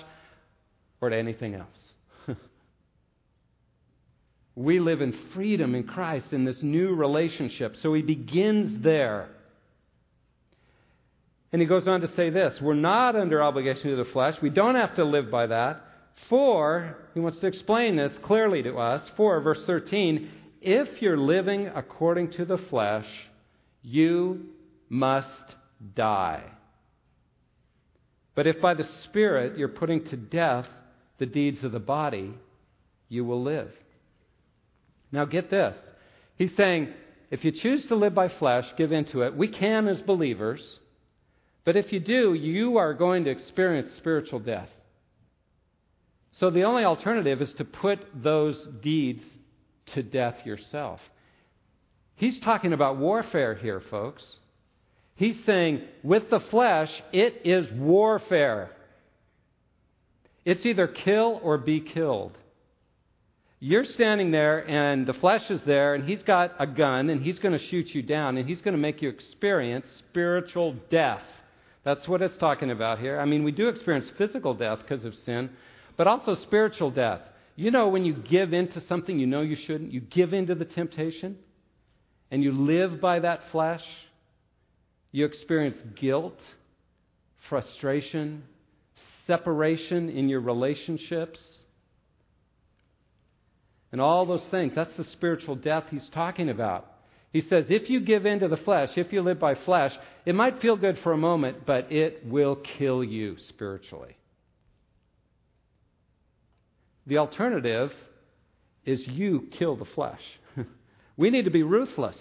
or 1.01 1.10
to 1.10 1.18
anything 1.18 1.56
else. 1.56 2.38
we 4.56 4.80
live 4.80 5.01
in 5.01 5.18
freedom 5.33 5.74
in 5.74 5.86
Christ 5.86 6.28
in 6.31 6.45
this 6.45 6.62
new 6.62 6.94
relationship. 6.94 7.75
So 7.81 7.92
he 7.95 8.04
begins 8.04 8.83
there. 8.83 9.30
And 11.51 11.61
he 11.61 11.67
goes 11.67 11.88
on 11.88 12.01
to 12.01 12.13
say 12.15 12.29
this 12.29 12.59
We're 12.61 12.73
not 12.73 13.15
under 13.15 13.41
obligation 13.41 13.89
to 13.91 13.95
the 13.95 14.11
flesh. 14.11 14.35
We 14.41 14.49
don't 14.49 14.75
have 14.75 14.95
to 14.95 15.06
live 15.06 15.31
by 15.31 15.47
that. 15.47 15.83
For, 16.30 16.97
he 17.13 17.19
wants 17.19 17.39
to 17.39 17.47
explain 17.47 17.95
this 17.95 18.13
clearly 18.23 18.63
to 18.63 18.77
us. 18.77 19.07
For, 19.16 19.39
verse 19.39 19.61
13, 19.66 20.30
if 20.61 21.01
you're 21.01 21.18
living 21.18 21.68
according 21.68 22.31
to 22.33 22.45
the 22.45 22.57
flesh, 22.57 23.06
you 23.83 24.47
must 24.89 25.56
die. 25.95 26.44
But 28.35 28.47
if 28.47 28.59
by 28.61 28.73
the 28.73 28.87
Spirit 29.04 29.57
you're 29.57 29.68
putting 29.68 30.06
to 30.06 30.18
death 30.18 30.68
the 31.18 31.25
deeds 31.25 31.63
of 31.63 31.71
the 31.71 31.80
body, 31.80 32.33
you 33.09 33.23
will 33.25 33.42
live. 33.42 33.71
Now, 35.11 35.25
get 35.25 35.49
this. 35.49 35.75
He's 36.35 36.56
saying, 36.56 36.89
if 37.31 37.44
you 37.44 37.51
choose 37.51 37.85
to 37.87 37.95
live 37.95 38.13
by 38.13 38.30
flesh, 38.30 38.66
give 38.77 38.92
into 38.92 39.21
it. 39.21 39.35
We 39.35 39.47
can 39.47 39.87
as 39.87 40.01
believers. 40.01 40.61
But 41.68 41.76
if 41.76 41.92
you 41.92 42.00
do, 42.00 42.33
you 42.33 42.78
are 42.78 42.94
going 42.94 43.26
to 43.26 43.30
experience 43.30 43.90
spiritual 43.97 44.40
death. 44.40 44.69
So 46.40 46.50
the 46.50 46.64
only 46.64 46.86
alternative 46.86 47.42
is 47.42 47.54
to 47.56 47.66
put 47.66 48.00
those 48.16 48.56
deeds 48.81 49.21
to 49.88 50.02
death 50.02 50.45
yourself. 50.45 51.02
He's 52.16 52.40
talking 52.40 52.71
about 52.71 52.95
warfare 52.95 53.54
here, 53.54 53.83
folks. 53.92 54.24
He's 55.16 55.36
saying, 55.45 55.81
with 56.04 56.30
the 56.30 56.40
flesh, 56.40 56.90
it 57.12 57.42
is 57.44 57.69
warfare. 57.74 58.71
It's 60.45 60.66
either 60.66 60.88
kill 60.88 61.42
or 61.44 61.57
be 61.57 61.81
killed. 61.81 62.38
You're 63.59 63.83
standing 63.83 64.31
there, 64.31 64.59
and 64.69 65.06
the 65.06 65.16
flesh 65.16 65.44
is 65.50 65.62
there, 65.64 65.95
and 65.95 66.07
he's 66.07 66.24
got 66.24 66.54
a 66.59 66.66
gun, 66.66 67.09
and 67.09 67.21
he's 67.21 67.40
going 67.40 67.59
to 67.59 67.66
shoot 67.68 67.94
you 67.94 68.04
down, 68.04 68.38
and 68.38 68.47
he's 68.47 68.62
going 68.62 68.74
to 68.74 68.80
make 68.80 69.02
you 69.02 69.09
experience 69.09 69.86
spiritual 69.97 70.74
death. 70.90 71.24
That's 71.84 72.07
what 72.07 72.22
it's 72.22 72.38
talking 72.38 72.72
about 72.72 73.00
here. 73.00 73.19
I 73.19 73.26
mean, 73.26 73.44
we 73.44 73.52
do 73.52 73.69
experience 73.69 74.10
physical 74.18 74.54
death 74.54 74.80
because 74.88 75.06
of 75.06 75.16
sin, 75.26 75.52
but 75.96 76.07
also 76.07 76.36
spiritual 76.36 76.92
death. 76.92 77.22
You 77.56 77.72
know, 77.72 77.88
when 77.88 78.06
you 78.06 78.14
give 78.14 78.54
into 78.54 78.81
something 78.88 79.18
you 79.18 79.26
know 79.28 79.42
you 79.42 79.56
shouldn't, 79.56 79.92
you 79.92 80.02
give 80.02 80.34
into 80.34 80.54
the 80.54 80.66
temptation, 80.66 81.38
and 82.30 82.44
you 82.44 82.52
live 82.52 83.00
by 83.00 83.19
that 83.19 83.42
flesh, 83.52 83.84
you 85.12 85.26
experience 85.26 85.78
guilt, 86.00 86.38
frustration, 87.50 88.44
separation 89.26 90.10
in 90.10 90.30
your 90.30 90.42
relationships, 90.42 91.40
and 93.92 94.02
all 94.02 94.26
those 94.26 94.44
things. 94.52 94.74
That's 94.76 94.94
the 94.96 95.06
spiritual 95.06 95.56
death 95.56 95.86
he's 95.90 96.07
talking 96.10 96.50
about. 96.50 96.92
He 97.37 97.47
says, 97.49 97.65
if 97.69 97.87
you 97.87 97.99
give 97.99 98.25
in 98.25 98.39
to 98.39 98.47
the 98.47 98.57
flesh, 98.57 98.89
if 98.95 99.13
you 99.13 99.21
live 99.21 99.39
by 99.39 99.53
flesh, 99.53 99.94
it 100.25 100.33
might 100.33 100.59
feel 100.59 100.75
good 100.75 100.97
for 101.03 101.11
a 101.11 101.17
moment, 101.17 101.67
but 101.67 101.91
it 101.91 102.25
will 102.25 102.56
kill 102.56 103.03
you 103.03 103.35
spiritually. 103.49 104.17
The 107.06 107.19
alternative 107.19 107.91
is 108.87 109.06
you 109.06 109.49
kill 109.59 109.75
the 109.75 109.85
flesh. 109.85 110.19
we 111.15 111.29
need 111.29 111.45
to 111.45 111.51
be 111.51 111.61
ruthless. 111.61 112.17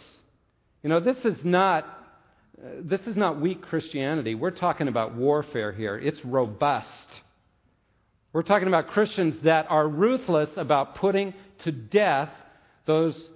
You 0.82 0.90
know, 0.90 1.00
this 1.00 1.16
is 1.24 1.42
not 1.42 1.86
this 2.82 3.00
is 3.06 3.16
not 3.16 3.40
weak 3.40 3.62
Christianity. 3.62 4.34
We're 4.34 4.50
talking 4.50 4.86
about 4.86 5.14
warfare 5.14 5.72
here. 5.72 5.96
It's 5.96 6.22
robust. 6.26 6.86
We're 8.34 8.42
talking 8.42 8.68
about 8.68 8.88
Christians 8.88 9.42
that 9.44 9.64
are 9.70 9.88
ruthless 9.88 10.50
about 10.58 10.96
putting 10.96 11.32
to 11.64 11.72
death 11.72 12.28
those 12.86 13.30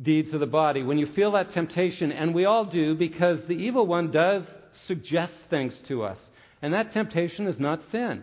deeds 0.00 0.32
of 0.32 0.40
the 0.40 0.46
body. 0.46 0.82
When 0.82 0.98
you 0.98 1.06
feel 1.14 1.32
that 1.32 1.52
temptation, 1.52 2.12
and 2.12 2.34
we 2.34 2.44
all 2.44 2.64
do 2.64 2.94
because 2.94 3.40
the 3.46 3.54
evil 3.54 3.86
one 3.86 4.10
does 4.10 4.42
suggest 4.86 5.32
things 5.50 5.78
to 5.88 6.02
us, 6.02 6.18
and 6.62 6.74
that 6.74 6.92
temptation 6.92 7.46
is 7.46 7.58
not 7.58 7.80
sin. 7.90 8.22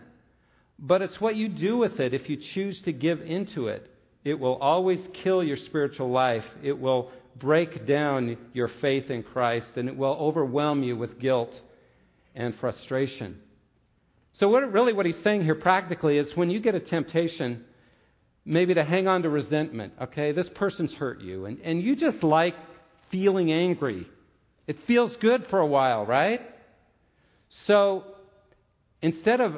But 0.78 1.02
it's 1.02 1.20
what 1.20 1.36
you 1.36 1.48
do 1.48 1.76
with 1.76 2.00
it 2.00 2.14
if 2.14 2.28
you 2.28 2.38
choose 2.54 2.80
to 2.82 2.92
give 2.92 3.20
into 3.20 3.68
it. 3.68 3.90
It 4.24 4.38
will 4.38 4.56
always 4.56 5.00
kill 5.22 5.44
your 5.44 5.56
spiritual 5.56 6.10
life. 6.10 6.44
It 6.62 6.78
will 6.78 7.10
break 7.36 7.86
down 7.86 8.36
your 8.52 8.70
faith 8.80 9.10
in 9.10 9.22
Christ, 9.22 9.68
and 9.76 9.88
it 9.88 9.96
will 9.96 10.14
overwhelm 10.14 10.82
you 10.82 10.96
with 10.96 11.18
guilt 11.18 11.52
and 12.34 12.54
frustration. 12.58 13.38
So, 14.34 14.48
what, 14.48 14.72
really, 14.72 14.92
what 14.92 15.06
he's 15.06 15.22
saying 15.22 15.44
here 15.44 15.54
practically 15.54 16.18
is 16.18 16.36
when 16.36 16.50
you 16.50 16.58
get 16.58 16.74
a 16.74 16.80
temptation, 16.80 17.64
maybe 18.44 18.74
to 18.74 18.84
hang 18.84 19.08
on 19.08 19.22
to 19.22 19.28
resentment, 19.28 19.94
okay, 20.00 20.32
this 20.32 20.48
person's 20.54 20.92
hurt 20.94 21.20
you, 21.20 21.46
and, 21.46 21.58
and 21.60 21.82
you 21.82 21.96
just 21.96 22.22
like 22.22 22.54
feeling 23.10 23.52
angry. 23.52 24.06
It 24.66 24.78
feels 24.86 25.14
good 25.16 25.46
for 25.50 25.60
a 25.60 25.66
while, 25.66 26.04
right? 26.04 26.40
So, 27.66 28.04
instead 29.00 29.40
of 29.40 29.56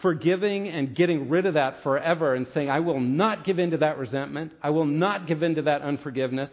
forgiving 0.00 0.68
and 0.68 0.94
getting 0.94 1.28
rid 1.28 1.46
of 1.46 1.54
that 1.54 1.82
forever 1.82 2.34
and 2.34 2.46
saying, 2.52 2.70
I 2.70 2.80
will 2.80 3.00
not 3.00 3.44
give 3.44 3.58
in 3.58 3.70
to 3.70 3.78
that 3.78 3.98
resentment, 3.98 4.52
I 4.62 4.70
will 4.70 4.84
not 4.84 5.26
give 5.26 5.42
in 5.42 5.54
to 5.56 5.62
that 5.62 5.82
unforgiveness, 5.82 6.50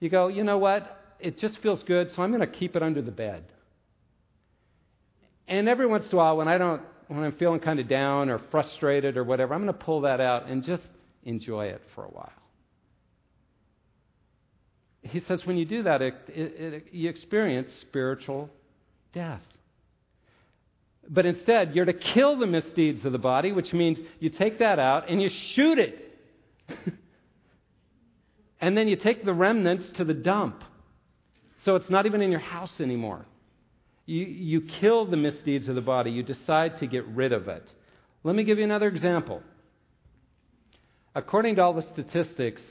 you 0.00 0.08
go, 0.08 0.28
you 0.28 0.44
know 0.44 0.58
what? 0.58 1.00
It 1.20 1.38
just 1.38 1.58
feels 1.62 1.82
good, 1.84 2.10
so 2.14 2.22
I'm 2.22 2.30
going 2.30 2.40
to 2.40 2.46
keep 2.46 2.76
it 2.76 2.82
under 2.82 3.00
the 3.00 3.10
bed. 3.10 3.44
And 5.46 5.68
every 5.68 5.86
once 5.86 6.06
in 6.06 6.12
a 6.12 6.16
while, 6.16 6.36
when 6.36 6.48
I 6.48 6.58
don't, 6.58 6.82
when 7.14 7.24
I'm 7.24 7.36
feeling 7.36 7.60
kind 7.60 7.80
of 7.80 7.88
down 7.88 8.28
or 8.28 8.40
frustrated 8.50 9.16
or 9.16 9.24
whatever, 9.24 9.54
I'm 9.54 9.62
going 9.62 9.72
to 9.72 9.84
pull 9.84 10.02
that 10.02 10.20
out 10.20 10.46
and 10.48 10.64
just 10.64 10.82
enjoy 11.24 11.66
it 11.66 11.82
for 11.94 12.04
a 12.04 12.08
while. 12.08 12.32
He 15.02 15.20
says 15.20 15.44
when 15.44 15.58
you 15.58 15.64
do 15.64 15.82
that, 15.82 16.00
it, 16.00 16.14
it, 16.28 16.34
it, 16.58 16.86
you 16.92 17.10
experience 17.10 17.70
spiritual 17.82 18.48
death. 19.12 19.42
But 21.08 21.26
instead, 21.26 21.74
you're 21.74 21.84
to 21.84 21.92
kill 21.92 22.38
the 22.38 22.46
misdeeds 22.46 23.04
of 23.04 23.12
the 23.12 23.18
body, 23.18 23.52
which 23.52 23.72
means 23.72 23.98
you 24.20 24.30
take 24.30 24.60
that 24.60 24.78
out 24.78 25.10
and 25.10 25.20
you 25.20 25.28
shoot 25.54 25.78
it. 25.78 26.18
and 28.60 28.76
then 28.76 28.88
you 28.88 28.96
take 28.96 29.24
the 29.24 29.34
remnants 29.34 29.90
to 29.98 30.04
the 30.04 30.14
dump. 30.14 30.64
So 31.64 31.76
it's 31.76 31.90
not 31.90 32.06
even 32.06 32.22
in 32.22 32.30
your 32.30 32.40
house 32.40 32.80
anymore. 32.80 33.26
You, 34.06 34.24
you 34.24 34.60
kill 34.80 35.06
the 35.06 35.16
misdeeds 35.16 35.68
of 35.68 35.74
the 35.74 35.80
body, 35.80 36.10
you 36.10 36.22
decide 36.22 36.78
to 36.80 36.86
get 36.86 37.06
rid 37.08 37.32
of 37.32 37.48
it. 37.48 37.66
Let 38.22 38.34
me 38.34 38.44
give 38.44 38.58
you 38.58 38.64
another 38.64 38.88
example. 38.88 39.42
According 41.14 41.56
to 41.56 41.62
all 41.62 41.74
the 41.74 41.86
statistics 41.92 42.62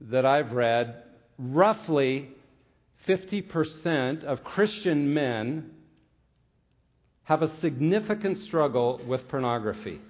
that 0.00 0.26
I've 0.26 0.52
read, 0.52 1.02
roughly 1.38 2.28
50% 3.08 4.24
of 4.24 4.44
Christian 4.44 5.14
men 5.14 5.70
have 7.24 7.42
a 7.42 7.50
significant 7.60 8.38
struggle 8.38 9.00
with 9.06 9.26
pornography. 9.28 10.00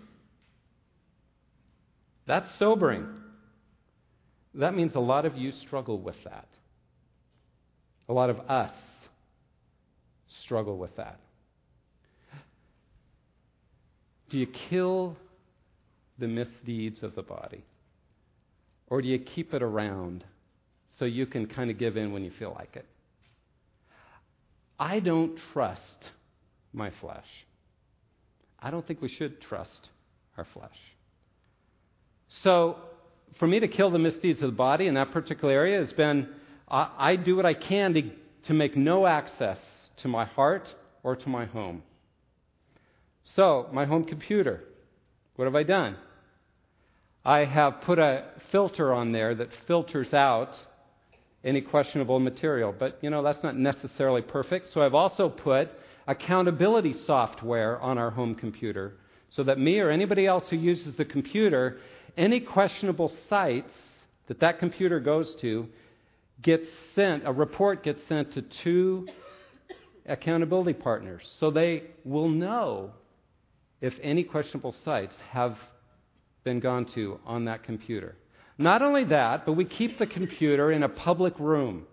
That's 2.27 2.49
sobering. 2.59 3.07
That 4.55 4.75
means 4.75 4.95
a 4.95 5.01
lot 5.01 5.27
of 5.27 5.37
you 5.37 5.53
struggle 5.67 5.99
with 5.99 6.17
that. 6.25 6.49
A 8.09 8.13
lot 8.13 8.31
of 8.31 8.39
us 8.49 8.73
struggle 10.43 10.77
with 10.79 10.97
that. 10.97 11.21
Do 14.31 14.39
you 14.39 14.47
kill 14.69 15.17
the 16.19 16.27
misdeeds 16.27 17.03
of 17.03 17.15
the 17.15 17.23
body? 17.23 17.65
Or 18.89 19.01
do 19.01 19.09
you 19.09 19.19
keep 19.19 19.55
it 19.55 19.63
around 19.63 20.25
so 20.99 21.05
you 21.05 21.27
can 21.27 21.47
kind 21.47 21.71
of 21.71 21.79
give 21.79 21.97
in 21.97 22.13
when 22.13 22.25
you 22.25 22.33
feel 22.39 22.53
like 22.55 22.77
it? 22.77 22.87
I 24.79 25.01
don't 25.01 25.39
trust 25.53 25.81
my 26.73 26.91
flesh. 27.01 27.27
I 28.61 28.71
don't 28.71 28.87
think 28.87 29.01
we 29.01 29.09
should 29.09 29.41
trust 29.41 29.89
our 30.37 30.47
flesh. 30.53 30.77
So, 32.43 32.77
for 33.39 33.47
me 33.47 33.61
to 33.61 33.69
kill 33.69 33.91
the 33.91 33.99
misdeeds 33.99 34.41
of 34.43 34.51
the 34.51 34.57
body 34.57 34.87
in 34.87 34.95
that 34.95 35.13
particular 35.13 35.53
area 35.53 35.81
has 35.81 35.93
been 35.93 36.29
I, 36.69 36.91
I 36.99 37.17
do 37.17 37.37
what 37.37 37.47
I 37.47 37.55
can 37.55 37.95
to, 37.95 38.11
to 38.47 38.55
make 38.55 38.77
no 38.77 39.07
access 39.07 39.59
to 40.03 40.09
my 40.09 40.25
heart 40.25 40.69
or 41.03 41.17
to 41.17 41.29
my 41.29 41.47
home. 41.47 41.83
So, 43.37 43.69
my 43.73 43.85
home 43.85 44.05
computer, 44.05 44.65
what 45.37 45.47
have 45.47 45.55
I 45.55 45.63
done? 45.63 45.97
I 47.25 47.45
have 47.45 47.81
put 47.83 47.99
a 47.99 48.25
filter 48.53 48.93
on 48.93 49.13
there 49.13 49.35
that 49.35 49.49
filters 49.67 50.13
out 50.13 50.51
any 51.43 51.61
questionable 51.61 52.19
material. 52.19 52.75
But, 52.77 52.99
you 53.03 53.11
know, 53.11 53.23
that's 53.23 53.43
not 53.43 53.57
necessarily 53.57 54.23
perfect. 54.23 54.73
So 54.73 54.83
I've 54.83 54.95
also 54.95 55.29
put 55.29 55.71
accountability 56.07 56.95
software 57.07 57.81
on 57.81 57.99
our 57.99 58.11
home 58.11 58.35
computer 58.35 58.95
so 59.31 59.43
that 59.45 59.59
me 59.59 59.79
or 59.79 59.91
anybody 59.91 60.27
else 60.27 60.45
who 60.51 60.57
uses 60.57 60.97
the 60.97 61.05
computer, 61.05 61.79
any 62.17 62.41
questionable 62.41 63.13
sites 63.29 63.73
that 64.29 64.41
that 64.41 64.59
computer 64.59 65.01
goes 65.01 65.35
to, 65.41 65.67
gets 66.43 66.67
sent, 66.95 67.27
a 67.27 67.33
report 67.33 67.83
gets 67.83 68.03
sent 68.09 68.33
to 68.35 68.43
two 68.63 69.07
accountability 70.07 70.75
partners. 70.75 71.23
So 71.41 71.51
they 71.51 71.85
will 72.05 72.29
know 72.29 72.91
if 73.81 73.95
any 74.03 74.25
questionable 74.25 74.75
sites 74.85 75.17
have 75.31 75.57
been 76.45 76.61
gone 76.61 76.87
to 76.95 77.19
on 77.27 77.47
that 77.47 77.63
computer. 77.65 78.17
Not 78.59 78.83
only 78.83 79.05
that, 79.05 79.47
but 79.47 79.55
we 79.55 79.65
keep 79.65 79.99
the 79.99 80.07
computer 80.07 80.71
in 80.71 80.83
a 80.83 80.89
public 80.89 81.39
room, 81.39 81.87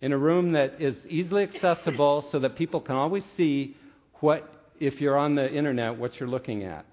in 0.00 0.12
a 0.12 0.18
room 0.18 0.52
that 0.52 0.80
is 0.80 0.94
easily 1.08 1.44
accessible 1.44 2.28
so 2.30 2.38
that 2.40 2.56
people 2.56 2.80
can 2.80 2.94
always 2.94 3.24
see 3.36 3.76
what, 4.20 4.68
if 4.78 5.00
you're 5.00 5.16
on 5.16 5.34
the 5.34 5.50
internet, 5.50 5.96
what 5.96 6.18
you're 6.20 6.28
looking 6.28 6.64
at. 6.64 6.84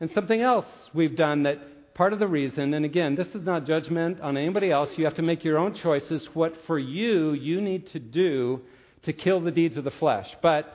And 0.00 0.10
something 0.14 0.40
else 0.40 0.66
we've 0.94 1.16
done 1.16 1.42
that 1.44 1.58
part 1.96 2.12
of 2.12 2.18
the 2.18 2.28
reason, 2.28 2.74
and 2.74 2.84
again, 2.84 3.16
this 3.16 3.28
is 3.28 3.44
not 3.44 3.66
judgment 3.66 4.20
on 4.20 4.36
anybody 4.36 4.70
else, 4.70 4.90
you 4.96 5.04
have 5.06 5.16
to 5.16 5.22
make 5.22 5.42
your 5.42 5.56
own 5.56 5.74
choices, 5.74 6.28
what 6.34 6.54
for 6.66 6.78
you 6.78 7.32
you 7.32 7.60
need 7.60 7.90
to 7.92 7.98
do 7.98 8.60
to 9.04 9.12
kill 9.14 9.40
the 9.40 9.50
deeds 9.50 9.78
of 9.78 9.84
the 9.84 9.90
flesh. 9.92 10.28
But 10.42 10.66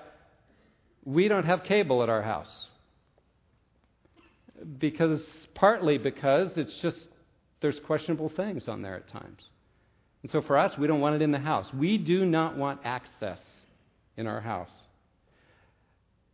we 1.05 1.27
don't 1.27 1.45
have 1.45 1.63
cable 1.63 2.01
at 2.01 2.09
our 2.09 2.23
house 2.23 2.67
because 4.79 5.23
partly 5.53 5.99
because 5.99 6.51
it's 6.55 6.75
just 6.81 6.97
there's 7.61 7.79
questionable 7.85 8.31
things 8.35 8.67
on 8.67 8.81
there 8.81 8.95
at 8.95 9.07
times. 9.09 9.41
And 10.23 10.31
so 10.31 10.41
for 10.41 10.57
us, 10.57 10.75
we 10.77 10.87
don't 10.87 11.01
want 11.01 11.15
it 11.15 11.21
in 11.21 11.31
the 11.31 11.39
house. 11.39 11.67
We 11.73 11.99
do 11.99 12.25
not 12.25 12.57
want 12.57 12.81
access 12.83 13.39
in 14.17 14.25
our 14.25 14.41
house. 14.41 14.71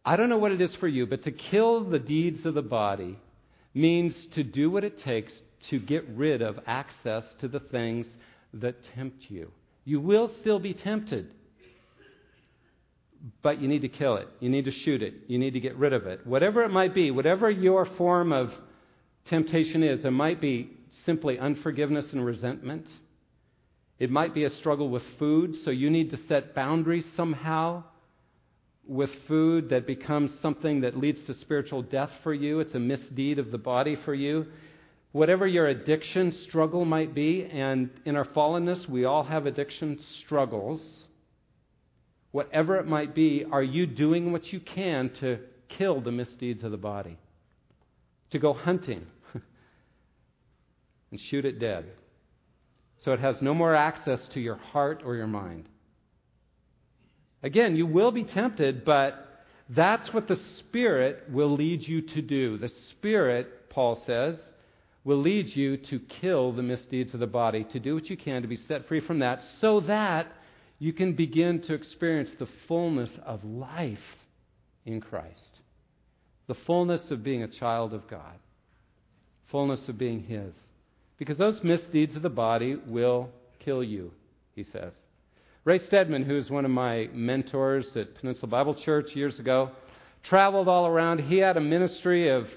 I 0.05 0.15
don't 0.15 0.29
know 0.29 0.37
what 0.37 0.53
it 0.53 0.61
is 0.61 0.73
for 0.75 0.87
you, 0.87 1.05
but 1.05 1.23
to 1.25 1.31
kill 1.31 1.83
the 1.83 1.99
deeds 1.99 2.45
of 2.45 2.53
the 2.53 2.61
body 2.61 3.19
means 3.77 4.13
to 4.35 4.43
do 4.43 4.69
what 4.69 4.83
it 4.83 5.01
takes 5.03 5.33
to 5.69 5.79
get 5.79 6.07
rid 6.09 6.41
of 6.41 6.59
access 6.65 7.23
to 7.41 7.47
the 7.47 7.59
things 7.59 8.05
that 8.53 8.75
tempt 8.95 9.25
you. 9.29 9.51
You 9.85 9.99
will 10.01 10.31
still 10.41 10.59
be 10.59 10.73
tempted 10.73 11.33
but 13.41 13.61
you 13.61 13.67
need 13.67 13.81
to 13.81 13.89
kill 13.89 14.17
it. 14.17 14.27
You 14.39 14.49
need 14.49 14.65
to 14.65 14.71
shoot 14.71 15.01
it. 15.01 15.13
You 15.27 15.37
need 15.37 15.51
to 15.51 15.59
get 15.59 15.75
rid 15.75 15.93
of 15.93 16.05
it. 16.07 16.25
Whatever 16.25 16.63
it 16.63 16.69
might 16.69 16.93
be, 16.93 17.11
whatever 17.11 17.49
your 17.49 17.85
form 17.97 18.31
of 18.31 18.51
temptation 19.29 19.83
is, 19.83 20.03
it 20.05 20.11
might 20.11 20.41
be 20.41 20.71
simply 21.05 21.39
unforgiveness 21.39 22.05
and 22.11 22.25
resentment. 22.25 22.85
It 23.99 24.11
might 24.11 24.33
be 24.33 24.43
a 24.43 24.55
struggle 24.57 24.89
with 24.89 25.03
food, 25.17 25.55
so 25.65 25.71
you 25.71 25.89
need 25.89 26.11
to 26.11 26.19
set 26.27 26.53
boundaries 26.53 27.05
somehow 27.15 27.83
with 28.87 29.09
food 29.27 29.69
that 29.69 29.85
becomes 29.85 30.31
something 30.41 30.81
that 30.81 30.97
leads 30.97 31.21
to 31.23 31.33
spiritual 31.35 31.81
death 31.81 32.11
for 32.23 32.33
you. 32.33 32.59
It's 32.59 32.73
a 32.73 32.79
misdeed 32.79 33.39
of 33.39 33.51
the 33.51 33.57
body 33.57 33.97
for 34.05 34.13
you. 34.13 34.47
Whatever 35.11 35.47
your 35.47 35.67
addiction 35.67 36.35
struggle 36.47 36.85
might 36.85 37.13
be, 37.13 37.45
and 37.45 37.89
in 38.05 38.15
our 38.15 38.25
fallenness, 38.25 38.87
we 38.87 39.05
all 39.05 39.23
have 39.23 39.45
addiction 39.45 39.99
struggles 40.23 40.81
whatever 42.31 42.77
it 42.77 42.85
might 42.85 43.15
be, 43.15 43.43
are 43.51 43.63
you 43.63 43.87
doing 43.87 44.31
what 44.31 44.45
you 44.53 44.59
can 44.59 45.09
to 45.19 45.39
kill 45.69 46.01
the 46.01 46.11
misdeeds 46.11 46.63
of 46.63 46.69
the 46.69 46.77
body? 46.77 47.17
To 48.31 48.39
go 48.39 48.53
hunting 48.53 49.07
and 51.11 51.19
shoot 51.29 51.45
it 51.45 51.59
dead? 51.59 51.85
so 53.03 53.13
it 53.13 53.19
has 53.19 53.35
no 53.41 53.53
more 53.53 53.75
access 53.75 54.19
to 54.33 54.39
your 54.39 54.55
heart 54.57 55.01
or 55.05 55.15
your 55.15 55.27
mind. 55.27 55.69
Again, 57.47 57.77
you 57.77 57.85
will 57.85 58.11
be 58.11 58.25
tempted, 58.25 58.83
but 58.83 59.25
that's 59.69 60.13
what 60.13 60.27
the 60.27 60.37
Spirit 60.59 61.31
will 61.31 61.55
lead 61.55 61.87
you 61.87 62.01
to 62.01 62.21
do. 62.21 62.57
The 62.57 62.69
Spirit, 62.91 63.69
Paul 63.69 64.03
says, 64.05 64.35
will 65.05 65.21
lead 65.21 65.55
you 65.55 65.77
to 65.77 66.01
kill 66.19 66.51
the 66.51 66.61
misdeeds 66.61 67.13
of 67.13 67.21
the 67.21 67.25
body, 67.25 67.63
to 67.71 67.79
do 67.79 67.95
what 67.95 68.09
you 68.09 68.17
can 68.17 68.41
to 68.41 68.49
be 68.49 68.59
set 68.67 68.85
free 68.89 68.99
from 68.99 69.19
that, 69.19 69.41
so 69.61 69.79
that 69.79 70.27
you 70.77 70.91
can 70.91 71.13
begin 71.13 71.61
to 71.61 71.73
experience 71.73 72.31
the 72.37 72.49
fullness 72.67 73.11
of 73.25 73.45
life 73.45 73.97
in 74.85 74.99
Christ. 74.99 75.61
The 76.47 76.57
fullness 76.65 77.09
of 77.11 77.23
being 77.23 77.43
a 77.43 77.47
child 77.47 77.93
of 77.93 78.09
God, 78.09 78.35
fullness 79.49 79.87
of 79.87 79.97
being 79.97 80.23
His. 80.23 80.53
Because 81.17 81.37
those 81.37 81.63
misdeeds 81.63 82.17
of 82.17 82.23
the 82.23 82.29
body 82.29 82.75
will 82.75 83.29
kill 83.63 83.85
you, 83.85 84.11
he 84.53 84.65
says. 84.73 84.91
Ray 85.67 85.85
Stedman, 85.87 86.23
who's 86.23 86.49
one 86.49 86.63
of 86.63 86.71
my 86.71 87.09
mentors 87.11 87.89
at 87.97 88.15
Peninsula 88.15 88.47
Bible 88.47 88.73
Church 88.73 89.13
years 89.13 89.37
ago, 89.37 89.71
traveled 90.23 90.69
all 90.69 90.87
around. 90.87 91.19
He 91.19 91.39
had 91.39 91.57
a 91.57 91.59
ministry 91.59 92.29
of, 92.29 92.47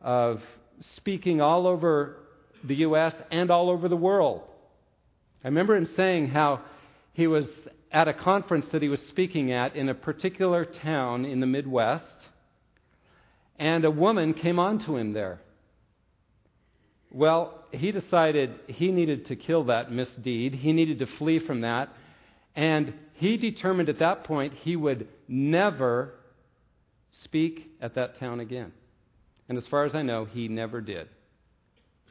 of 0.00 0.40
speaking 0.96 1.42
all 1.42 1.66
over 1.66 2.16
the 2.66 2.76
U.S. 2.76 3.12
and 3.30 3.50
all 3.50 3.68
over 3.68 3.86
the 3.90 3.98
world. 3.98 4.44
I 5.44 5.48
remember 5.48 5.76
him 5.76 5.90
saying 5.94 6.28
how 6.28 6.62
he 7.12 7.26
was 7.26 7.44
at 7.92 8.08
a 8.08 8.14
conference 8.14 8.64
that 8.72 8.80
he 8.80 8.88
was 8.88 9.00
speaking 9.10 9.52
at 9.52 9.76
in 9.76 9.90
a 9.90 9.94
particular 9.94 10.64
town 10.64 11.26
in 11.26 11.40
the 11.40 11.46
Midwest, 11.46 12.16
and 13.58 13.84
a 13.84 13.90
woman 13.90 14.32
came 14.32 14.58
on 14.58 14.82
to 14.86 14.96
him 14.96 15.12
there. 15.12 15.38
Well, 17.12 17.62
he 17.72 17.92
decided 17.92 18.54
he 18.68 18.90
needed 18.90 19.26
to 19.26 19.36
kill 19.36 19.64
that 19.64 19.92
misdeed. 19.92 20.54
He 20.54 20.72
needed 20.72 21.00
to 21.00 21.06
flee 21.18 21.40
from 21.40 21.60
that. 21.60 21.90
And 22.54 22.94
he 23.14 23.36
determined 23.36 23.88
at 23.88 23.98
that 23.98 24.24
point 24.24 24.54
he 24.62 24.76
would 24.76 25.08
never 25.28 26.14
speak 27.22 27.70
at 27.80 27.94
that 27.94 28.18
town 28.18 28.40
again. 28.40 28.72
And 29.48 29.58
as 29.58 29.66
far 29.66 29.84
as 29.84 29.94
I 29.94 30.02
know, 30.02 30.24
he 30.24 30.48
never 30.48 30.80
did. 30.80 31.08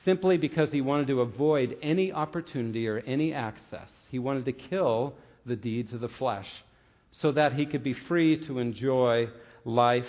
Simply 0.06 0.38
because 0.38 0.70
he 0.72 0.82
wanted 0.82 1.08
to 1.08 1.22
avoid 1.22 1.78
any 1.82 2.12
opportunity 2.12 2.88
or 2.88 3.00
any 3.00 3.34
access. 3.34 3.88
He 4.10 4.20
wanted 4.20 4.46
to 4.46 4.52
kill 4.52 5.16
the 5.46 5.56
deeds 5.56 5.94
of 5.94 6.02
the 6.02 6.10
flesh 6.10 6.48
so 7.22 7.32
that 7.32 7.54
he 7.54 7.66
could 7.66 7.84
be 7.84 7.96
free 8.08 8.46
to 8.48 8.60
enjoy 8.60 9.28
life 9.66 10.04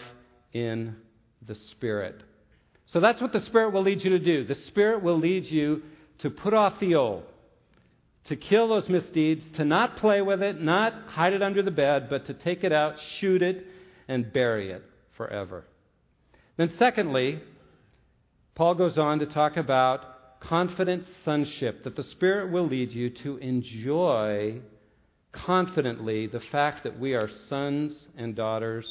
in 0.52 0.96
the 1.46 1.54
Spirit. 1.72 2.20
So 2.86 3.00
that's 3.00 3.20
what 3.20 3.32
the 3.32 3.40
Spirit 3.40 3.72
will 3.72 3.82
lead 3.82 4.02
you 4.02 4.10
to 4.10 4.18
do. 4.18 4.44
The 4.44 4.56
Spirit 4.68 5.02
will 5.02 5.18
lead 5.18 5.44
you 5.44 5.82
to 6.20 6.30
put 6.30 6.54
off 6.54 6.78
the 6.80 6.94
old, 6.94 7.24
to 8.28 8.36
kill 8.36 8.68
those 8.68 8.88
misdeeds, 8.88 9.44
to 9.56 9.64
not 9.64 9.98
play 9.98 10.22
with 10.22 10.42
it, 10.42 10.60
not 10.60 10.94
hide 11.08 11.32
it 11.32 11.42
under 11.42 11.62
the 11.62 11.70
bed, 11.70 12.08
but 12.08 12.26
to 12.26 12.34
take 12.34 12.64
it 12.64 12.72
out, 12.72 12.94
shoot 13.20 13.42
it, 13.42 13.66
and 14.08 14.32
bury 14.32 14.70
it 14.70 14.82
forever. 15.16 15.64
Then, 16.56 16.72
secondly, 16.78 17.40
Paul 18.54 18.74
goes 18.76 18.96
on 18.96 19.18
to 19.18 19.26
talk 19.26 19.56
about 19.56 20.40
confident 20.40 21.06
sonship, 21.24 21.84
that 21.84 21.96
the 21.96 22.02
Spirit 22.02 22.52
will 22.52 22.66
lead 22.66 22.92
you 22.92 23.10
to 23.10 23.36
enjoy 23.38 24.60
confidently 25.32 26.26
the 26.26 26.40
fact 26.52 26.84
that 26.84 26.98
we 26.98 27.14
are 27.14 27.28
sons 27.48 27.92
and 28.16 28.36
daughters 28.36 28.86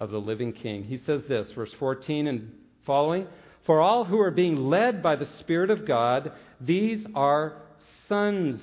of 0.00 0.10
the 0.10 0.18
living 0.18 0.52
King. 0.52 0.84
He 0.84 0.98
says 0.98 1.22
this, 1.28 1.50
verse 1.52 1.72
14 1.78 2.26
and 2.26 2.52
following. 2.84 3.26
For 3.66 3.80
all 3.80 4.04
who 4.04 4.18
are 4.18 4.30
being 4.30 4.56
led 4.56 5.02
by 5.02 5.16
the 5.16 5.28
Spirit 5.40 5.70
of 5.70 5.86
God, 5.86 6.32
these 6.60 7.04
are 7.14 7.62
sons 8.08 8.60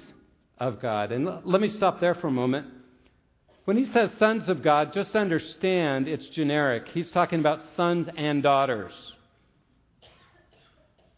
of 0.58 0.82
God. 0.82 1.12
And 1.12 1.26
let 1.46 1.62
me 1.62 1.70
stop 1.70 2.00
there 2.00 2.16
for 2.16 2.28
a 2.28 2.32
moment. 2.32 2.68
When 3.66 3.78
he 3.78 3.92
says 3.92 4.12
sons 4.20 4.48
of 4.48 4.62
God, 4.62 4.94
just 4.94 5.16
understand 5.16 6.08
it's 6.08 6.28
generic. 6.28 6.88
He's 6.94 7.10
talking 7.12 7.40
about 7.40 7.62
sons 7.76 8.08
and 8.16 8.44
daughters. 8.44 8.94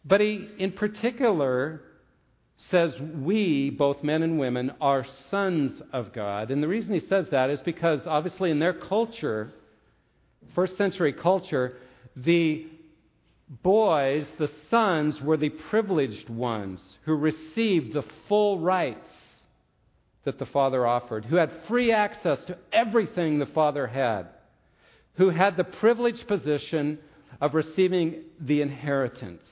But 0.04 0.20
he, 0.22 0.48
in 0.58 0.72
particular, 0.72 1.82
says 2.70 2.94
we, 3.00 3.68
both 3.70 4.02
men 4.02 4.22
and 4.22 4.38
women, 4.38 4.72
are 4.80 5.06
sons 5.30 5.80
of 5.92 6.14
God. 6.14 6.50
And 6.50 6.62
the 6.62 6.68
reason 6.68 6.94
he 6.94 7.00
says 7.00 7.26
that 7.30 7.50
is 7.50 7.60
because, 7.60 8.00
obviously, 8.06 8.50
in 8.50 8.58
their 8.58 8.72
culture, 8.72 9.52
first 10.54 10.76
century 10.78 11.12
culture, 11.12 11.76
the 12.16 12.66
boys, 13.48 14.26
the 14.38 14.50
sons, 14.70 15.20
were 15.20 15.36
the 15.36 15.48
privileged 15.48 16.28
ones 16.28 16.80
who 17.04 17.14
received 17.14 17.94
the 17.94 18.04
full 18.28 18.60
rights 18.60 19.08
that 20.24 20.38
the 20.38 20.46
Father 20.46 20.86
offered, 20.86 21.24
who 21.24 21.36
had 21.36 21.50
free 21.68 21.90
access 21.90 22.38
to 22.46 22.58
everything 22.72 23.38
the 23.38 23.46
Father 23.46 23.86
had, 23.86 24.26
who 25.14 25.30
had 25.30 25.56
the 25.56 25.64
privileged 25.64 26.26
position 26.28 26.98
of 27.40 27.54
receiving 27.54 28.24
the 28.40 28.60
inheritance. 28.60 29.48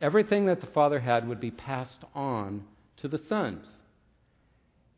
Everything 0.00 0.46
that 0.46 0.60
the 0.60 0.68
Father 0.68 1.00
had 1.00 1.28
would 1.28 1.40
be 1.40 1.50
passed 1.50 2.04
on 2.14 2.64
to 2.98 3.08
the 3.08 3.20
sons. 3.28 3.66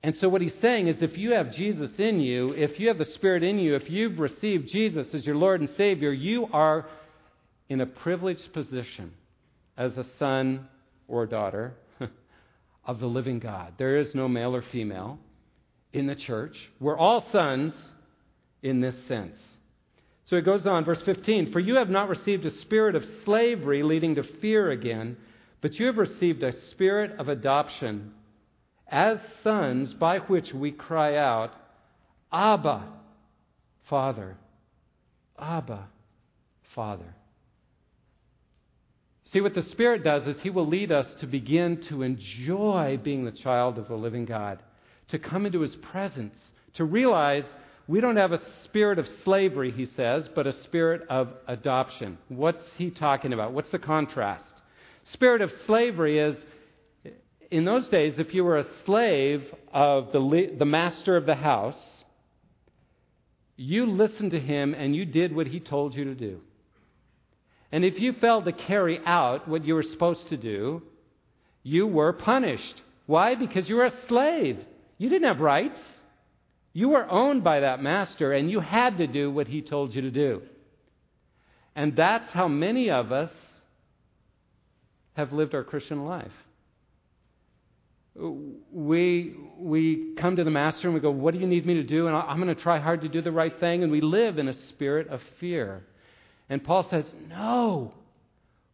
And 0.03 0.16
so, 0.20 0.29
what 0.29 0.40
he's 0.40 0.55
saying 0.62 0.88
is 0.88 0.96
if 1.00 1.18
you 1.18 1.33
have 1.33 1.53
Jesus 1.53 1.90
in 1.98 2.20
you, 2.20 2.53
if 2.53 2.79
you 2.81 2.88
have 2.88 2.98
the 2.98 3.05
Spirit 3.05 3.42
in 3.42 3.59
you, 3.59 3.74
if 3.74 3.90
you've 3.90 4.18
received 4.18 4.68
Jesus 4.68 5.09
as 5.12 5.26
your 5.26 5.37
Lord 5.37 5.61
and 5.61 5.70
Savior, 5.76 6.12
you 6.12 6.46
are 6.53 6.87
in 7.70 7.80
a 7.80 7.87
privileged 7.87 8.52
position 8.52 9.12
as 9.78 9.92
a 9.96 10.04
son 10.18 10.68
or 11.06 11.24
daughter 11.24 11.72
of 12.85 12.98
the 12.98 13.06
living 13.06 13.38
God. 13.38 13.74
There 13.78 13.98
is 13.98 14.12
no 14.12 14.28
male 14.28 14.54
or 14.54 14.64
female 14.72 15.18
in 15.92 16.09
the 16.09 16.16
church. 16.16 16.56
We're 16.80 16.98
all 16.98 17.24
sons 17.33 17.72
in 18.62 18.80
this 18.80 18.96
sense. 19.06 19.38
So 20.26 20.37
it 20.37 20.44
goes 20.44 20.66
on, 20.66 20.85
verse 20.85 21.00
15 21.04 21.52
For 21.52 21.61
you 21.61 21.76
have 21.76 21.88
not 21.88 22.09
received 22.09 22.44
a 22.44 22.61
spirit 22.62 22.96
of 22.96 23.04
slavery 23.24 23.85
leading 23.85 24.16
to 24.16 24.24
fear 24.40 24.70
again, 24.70 25.16
but 25.62 25.74
you 25.74 25.87
have 25.87 25.96
received 25.96 26.42
a 26.42 26.61
spirit 26.72 27.18
of 27.20 27.28
adoption 27.28 28.12
as 28.88 29.18
sons 29.44 29.94
by 29.94 30.18
which 30.18 30.52
we 30.52 30.72
cry 30.72 31.16
out, 31.16 31.52
Abba, 32.33 32.85
Father. 33.88 34.37
Abba, 35.38 35.88
Father. 36.74 37.14
See, 39.32 39.40
what 39.40 39.54
the 39.54 39.62
Spirit 39.70 40.02
does 40.02 40.26
is 40.26 40.40
He 40.42 40.50
will 40.50 40.66
lead 40.66 40.90
us 40.90 41.06
to 41.20 41.26
begin 41.26 41.82
to 41.88 42.02
enjoy 42.02 42.98
being 43.02 43.24
the 43.24 43.30
child 43.30 43.78
of 43.78 43.86
the 43.86 43.94
living 43.94 44.24
God, 44.24 44.60
to 45.08 45.18
come 45.18 45.46
into 45.46 45.60
His 45.60 45.76
presence, 45.76 46.34
to 46.74 46.84
realize 46.84 47.44
we 47.86 48.00
don't 48.00 48.16
have 48.16 48.32
a 48.32 48.40
spirit 48.64 48.98
of 48.98 49.06
slavery, 49.24 49.70
He 49.70 49.86
says, 49.86 50.28
but 50.34 50.46
a 50.46 50.62
spirit 50.64 51.02
of 51.08 51.28
adoption. 51.46 52.18
What's 52.28 52.64
He 52.76 52.90
talking 52.90 53.32
about? 53.32 53.52
What's 53.52 53.70
the 53.70 53.78
contrast? 53.78 54.46
Spirit 55.12 55.42
of 55.42 55.50
slavery 55.66 56.18
is, 56.18 56.36
in 57.50 57.64
those 57.64 57.88
days, 57.88 58.14
if 58.18 58.34
you 58.34 58.44
were 58.44 58.58
a 58.58 58.66
slave 58.84 59.44
of 59.72 60.12
the, 60.12 60.54
the 60.58 60.64
master 60.64 61.16
of 61.16 61.26
the 61.26 61.34
house, 61.34 61.80
you 63.56 63.86
listened 63.86 64.30
to 64.30 64.40
him 64.40 64.72
and 64.74 64.96
you 64.96 65.04
did 65.04 65.34
what 65.34 65.46
he 65.46 65.60
told 65.60 65.94
you 65.94 66.04
to 66.04 66.14
do. 66.14 66.40
And 67.72 67.85
if 67.85 68.00
you 68.00 68.14
failed 68.14 68.46
to 68.46 68.52
carry 68.52 69.00
out 69.04 69.48
what 69.48 69.64
you 69.64 69.74
were 69.74 69.83
supposed 69.83 70.28
to 70.30 70.37
do, 70.37 70.83
you 71.62 71.87
were 71.87 72.12
punished. 72.12 72.74
Why? 73.06 73.35
Because 73.35 73.68
you 73.68 73.76
were 73.76 73.87
a 73.87 74.06
slave. 74.09 74.59
You 74.98 75.09
didn't 75.09 75.28
have 75.28 75.40
rights. 75.40 75.78
You 76.72 76.90
were 76.90 77.09
owned 77.09 77.42
by 77.42 77.61
that 77.61 77.83
master, 77.83 78.33
and 78.33 78.50
you 78.50 78.61
had 78.61 78.98
to 78.98 79.06
do 79.06 79.30
what 79.30 79.48
he 79.48 79.62
told 79.62 79.94
you 79.94 80.02
to 80.02 80.11
do. 80.11 80.42
And 81.74 81.96
that's 81.96 82.30
how 82.33 82.48
many 82.48 82.90
of 82.90 83.12
us 83.12 83.30
have 85.14 85.33
lived 85.33 85.54
our 85.54 85.64
Christian 85.64 86.04
life. 86.04 86.33
We, 88.14 89.35
we 89.56 90.14
come 90.18 90.37
to 90.37 90.44
the 90.44 90.50
master 90.50 90.88
and 90.88 90.94
we 90.94 91.00
go, 91.00 91.11
What 91.11 91.33
do 91.33 91.40
you 91.40 91.46
need 91.46 91.64
me 91.64 91.74
to 91.74 91.83
do? 91.83 92.06
And 92.06 92.16
I'm 92.16 92.40
going 92.40 92.54
to 92.54 92.61
try 92.61 92.78
hard 92.78 93.02
to 93.02 93.09
do 93.09 93.22
the 93.22 93.33
right 93.33 93.59
thing. 93.61 93.83
And 93.83 93.90
we 93.90 94.00
live 94.00 94.38
in 94.38 94.48
a 94.48 94.54
spirit 94.68 95.09
of 95.09 95.20
fear. 95.38 95.85
And 96.50 96.62
Paul 96.62 96.86
says, 96.90 97.04
No. 97.28 97.94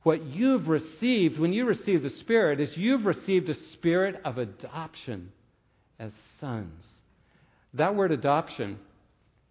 What 0.03 0.25
you've 0.25 0.69
received 0.69 1.39
when 1.39 1.53
you 1.53 1.67
receive 1.67 2.03
the 2.03 2.11
Spirit 2.11 2.61
is 2.61 2.77
you've 2.77 3.05
received 3.05 3.49
a 3.49 3.57
spirit 3.73 4.21
of 4.25 4.39
adoption 4.39 5.33
as 5.99 6.13
sons. 6.41 6.83
That 7.75 7.95
word 7.95 8.13
adoption 8.13 8.79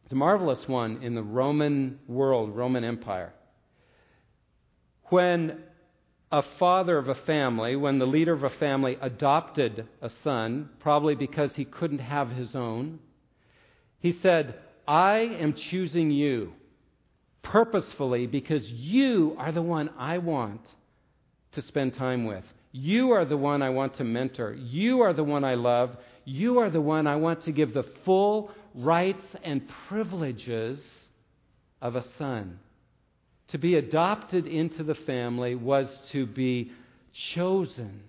is 0.06 0.12
a 0.12 0.16
marvelous 0.16 0.66
one 0.68 1.04
in 1.04 1.14
the 1.14 1.22
Roman 1.22 2.00
world, 2.08 2.56
Roman 2.56 2.84
Empire. 2.86 3.34
When 5.10 5.60
a 6.32 6.42
father 6.58 6.98
of 6.98 7.10
a 7.10 7.16
family, 7.16 7.76
when 7.76 8.00
the 8.00 8.08
leader 8.08 8.34
of 8.34 8.44
a 8.44 8.50
family 8.50 8.98
adopted 9.02 9.88
a 10.02 10.10
son, 10.24 10.70
probably 10.80 11.16
because 11.16 11.52
he 11.56 11.66
couldn't 11.66 12.00
have 12.00 12.30
his 12.30 12.56
own, 12.56 13.00
he 14.00 14.18
said, 14.22 14.56
I 14.88 15.18
am 15.18 15.54
choosing 15.70 16.12
you 16.12 16.54
purposefully 17.52 18.28
because 18.28 18.64
you 18.70 19.36
are 19.38 19.52
the 19.52 19.62
one 19.62 19.90
I 19.98 20.18
want 20.18 20.62
to 21.54 21.62
spend 21.62 21.96
time 21.96 22.26
with. 22.26 22.44
You 22.72 23.12
are 23.12 23.26
the 23.26 23.38
one 23.38 23.62
I 23.62 23.70
want 23.70 23.98
to 23.98 24.04
mentor. 24.04 24.54
You 24.54 25.02
are 25.02 25.14
the 25.14 25.24
one 25.24 25.44
I 25.44 25.56
love. 25.56 25.96
You 26.26 26.60
are 26.60 26.70
the 26.70 26.82
one 26.82 27.08
I 27.08 27.16
want 27.16 27.46
to 27.46 27.52
give 27.52 27.74
the 27.74 27.86
full 28.04 28.52
rights 28.74 29.24
and 29.44 29.62
privileges 29.88 30.80
of 31.82 31.96
a 31.96 32.06
son. 32.18 32.60
To 33.50 33.58
be 33.58 33.76
adopted 33.76 34.48
into 34.48 34.84
the 34.84 34.96
family 34.96 35.56
was 35.56 35.88
to 36.12 36.26
be 36.26 36.72
chosen 37.34 38.02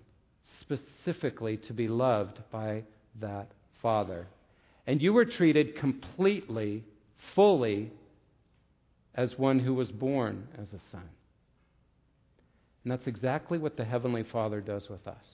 specifically 0.61 1.59
to 1.59 1.73
be 1.73 1.87
loved 1.87 2.41
by 2.51 2.83
that 3.21 3.49
father. 3.81 4.27
And 4.87 5.01
you 5.01 5.13
were 5.13 5.25
treated 5.25 5.77
completely, 5.77 6.83
fully, 7.35 7.93
as 9.17 9.39
one 9.39 9.59
who 9.59 9.75
was 9.75 9.91
born 9.91 10.47
as 10.59 10.67
a 10.69 10.81
son. 10.93 11.09
And 12.85 12.93
that's 12.93 13.07
exactly 13.07 13.59
what 13.59 13.77
the 13.77 13.85
Heavenly 13.85 14.25
Father 14.31 14.61
does 14.61 14.89
with 14.89 15.07
us. 15.07 15.25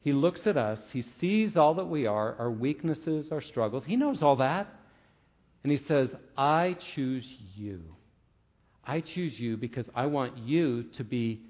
He 0.00 0.12
looks 0.12 0.40
at 0.46 0.56
us, 0.56 0.78
He 0.92 1.04
sees 1.20 1.56
all 1.56 1.74
that 1.74 1.86
we 1.86 2.06
are, 2.06 2.36
our 2.38 2.50
weaknesses, 2.50 3.28
our 3.30 3.42
struggles. 3.42 3.84
He 3.86 3.96
knows 3.96 4.22
all 4.22 4.36
that. 4.36 4.68
And 5.62 5.72
He 5.72 5.80
says, 5.88 6.10
I 6.36 6.76
choose 6.94 7.24
you. 7.54 7.82
I 8.84 9.00
choose 9.00 9.38
you 9.38 9.56
because 9.56 9.86
I 9.94 10.06
want 10.06 10.38
you 10.38 10.84
to 10.96 11.04
be 11.04 11.40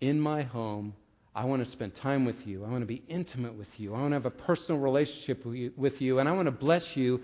in 0.00 0.20
my 0.20 0.42
home. 0.42 0.94
I 1.34 1.44
want 1.44 1.64
to 1.64 1.70
spend 1.72 1.92
time 2.02 2.24
with 2.24 2.36
you. 2.44 2.64
I 2.64 2.68
want 2.70 2.82
to 2.82 2.86
be 2.86 3.02
intimate 3.08 3.54
with 3.54 3.68
you. 3.76 3.94
I 3.94 4.00
want 4.00 4.12
to 4.12 4.16
have 4.16 4.26
a 4.26 4.30
personal 4.30 4.80
relationship 4.80 5.44
with 5.44 6.00
you. 6.00 6.18
And 6.18 6.28
I 6.28 6.32
want 6.32 6.46
to 6.46 6.52
bless 6.52 6.82
you 6.94 7.20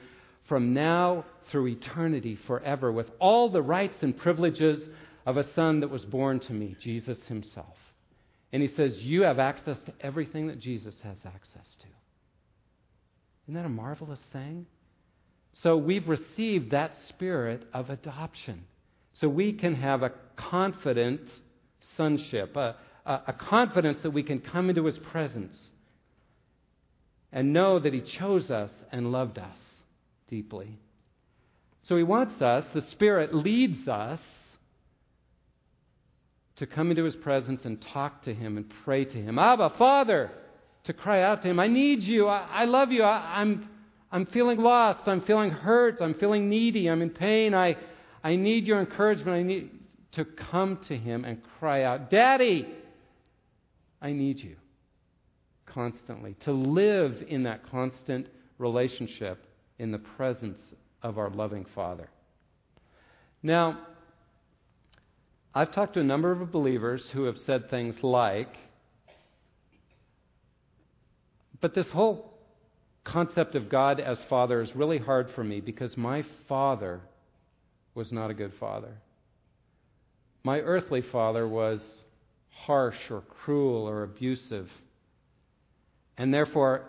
from 0.49 0.75
now 0.75 1.25
through 1.50 1.68
eternity 1.68 2.38
forever 2.46 2.90
with 2.92 3.07
all 3.18 3.50
the 3.50 3.62
rights 3.62 3.96
and 4.00 4.16
privileges 4.16 4.83
of 5.26 5.37
a 5.37 5.52
son 5.54 5.80
that 5.80 5.90
was 5.90 6.04
born 6.04 6.40
to 6.40 6.52
me, 6.52 6.76
Jesus 6.80 7.18
himself. 7.28 7.76
And 8.52 8.62
he 8.62 8.68
says, 8.76 8.92
You 8.98 9.22
have 9.22 9.38
access 9.38 9.78
to 9.87 9.92
everything 10.00 10.48
that 10.48 10.61
Jesus 10.61 10.94
has 11.02 11.16
access 11.24 11.66
to. 11.80 11.87
Isn't 13.44 13.54
that 13.54 13.66
a 13.66 13.70
marvelous 13.70 14.20
thing? 14.33 14.66
So 15.62 15.76
we've 15.76 16.09
received 16.09 16.72
that 16.72 16.92
spirit 17.09 17.66
of 17.72 17.90
adoption. 17.90 18.64
So 19.14 19.28
we 19.28 19.52
can 19.52 19.74
have 19.76 20.02
a 20.02 20.12
confident 20.37 21.20
sonship, 21.96 22.57
a, 22.57 22.76
a, 23.07 23.20
a 23.28 23.33
confidence 23.33 23.98
that 24.02 24.11
we 24.11 24.22
can 24.22 24.40
come 24.40 24.68
into 24.68 24.87
his 24.87 24.98
presence 24.98 25.57
and 27.33 27.52
know 27.52 27.78
that 27.78 27.92
he 27.92 28.00
chose 28.18 28.50
us 28.50 28.70
and 28.92 29.12
loved 29.12 29.38
us 29.38 29.57
deeply. 30.28 30.78
So 31.88 31.97
he 31.97 32.03
wants 32.03 32.40
us, 32.40 32.64
the 32.73 32.83
Spirit 32.92 33.35
leads 33.35 33.87
us 33.88 34.20
to 36.57 36.66
come 36.66 36.90
into 36.90 37.05
his 37.05 37.16
presence 37.16 37.62
and 37.64 37.85
talk 37.92 38.25
to 38.25 38.35
him 38.35 38.57
and 38.57 38.73
pray 38.85 39.05
to 39.05 39.16
him. 39.16 39.38
Abba, 39.38 39.75
Father, 39.77 40.31
to 40.85 40.92
cry 40.92 41.23
out 41.23 41.42
to 41.42 41.49
him, 41.49 41.61
I 41.61 41.66
need 41.66 42.03
you. 42.03 42.29
I, 42.29 42.47
I 42.51 42.64
love 42.64 42.92
you. 42.92 43.03
I, 43.03 43.40
I'm, 43.40 43.68
I'm 44.11 44.27
feeling 44.27 44.59
lost. 44.59 45.07
I'm 45.07 45.23
feeling 45.23 45.51
hurt. 45.51 45.99
I'm 46.01 46.14
feeling 46.14 46.49
needy. 46.49 46.88
I'm 46.88 47.03
in 47.03 47.11
pain. 47.11 47.55
I, 47.55 47.77
I 48.23 48.37
need 48.37 48.66
your 48.66 48.81
encouragement. 48.81 49.37
I 49.37 49.42
need 49.42 49.70
to 50.12 50.25
come 50.25 50.79
to 50.88 50.97
him 50.97 51.25
and 51.25 51.42
cry 51.59 51.83
out, 51.83 52.11
Daddy, 52.11 52.68
I 54.01 54.12
need 54.12 54.38
you 54.38 54.57
constantly. 55.66 56.37
To 56.44 56.53
live 56.53 57.25
in 57.27 57.42
that 57.44 57.68
constant 57.70 58.29
relationship 58.59 59.44
in 59.79 59.90
the 59.90 59.99
presence 59.99 60.61
of 61.05 61.19
our 61.19 61.31
loving 61.31 61.67
Father. 61.75 62.09
Now, 63.43 63.79
I've 65.55 65.73
talked 65.73 65.95
to 65.95 66.01
a 66.01 66.05
number 66.05 66.33
of 66.33 66.51
believers 66.51 67.05
who 67.12 67.25
have 67.25 67.38
said 67.38 67.71
things 67.71 67.95
like, 68.03 68.49
but 71.61 71.75
this 71.75 71.88
whole 71.90 72.33
concept 73.05 73.55
of 73.55 73.69
God 73.69 74.01
as 74.01 74.19
Father 74.29 74.62
is 74.62 74.75
really 74.75 74.99
hard 74.99 75.31
for 75.35 75.45
me 75.45 75.61
because 75.61 75.97
my 75.97 76.25
father 76.49 77.03
was 77.95 78.11
not 78.11 78.31
a 78.31 78.35
good 78.35 78.53
father. 78.59 78.95
My 80.43 80.59
earthly 80.61 81.03
father 81.03 81.47
was 81.47 81.81
harsh 82.51 82.97
or 83.11 83.21
cruel 83.21 83.87
or 83.88 84.03
abusive. 84.03 84.69
And 86.17 86.33
therefore, 86.33 86.87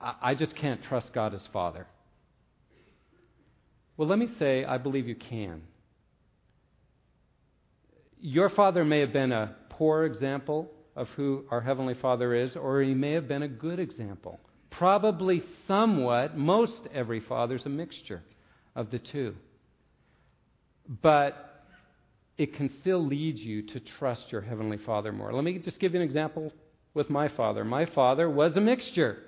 I 0.00 0.34
just 0.34 0.54
can't 0.54 0.82
trust 0.84 1.12
God 1.12 1.34
as 1.34 1.42
Father. 1.52 1.86
Well, 3.96 4.08
let 4.08 4.18
me 4.18 4.28
say, 4.38 4.64
I 4.64 4.78
believe 4.78 5.08
you 5.08 5.14
can. 5.14 5.62
Your 8.20 8.50
father 8.50 8.84
may 8.84 9.00
have 9.00 9.12
been 9.12 9.32
a 9.32 9.54
poor 9.70 10.04
example 10.04 10.70
of 10.94 11.08
who 11.16 11.44
our 11.50 11.60
Heavenly 11.60 11.94
Father 11.94 12.34
is, 12.34 12.56
or 12.56 12.82
he 12.82 12.94
may 12.94 13.12
have 13.12 13.28
been 13.28 13.42
a 13.42 13.48
good 13.48 13.78
example. 13.78 14.40
Probably 14.70 15.42
somewhat, 15.66 16.36
most 16.36 16.80
every 16.92 17.20
father 17.20 17.56
is 17.56 17.66
a 17.66 17.70
mixture 17.70 18.22
of 18.74 18.90
the 18.90 18.98
two. 18.98 19.34
But 21.02 21.64
it 22.38 22.54
can 22.54 22.70
still 22.80 23.04
lead 23.04 23.38
you 23.38 23.62
to 23.62 23.80
trust 23.98 24.30
your 24.30 24.42
Heavenly 24.42 24.78
Father 24.78 25.12
more. 25.12 25.32
Let 25.32 25.44
me 25.44 25.58
just 25.58 25.80
give 25.80 25.94
you 25.94 26.00
an 26.00 26.06
example 26.06 26.52
with 26.94 27.08
my 27.10 27.28
father. 27.28 27.64
My 27.64 27.86
father 27.86 28.28
was 28.28 28.56
a 28.56 28.60
mixture. 28.60 29.18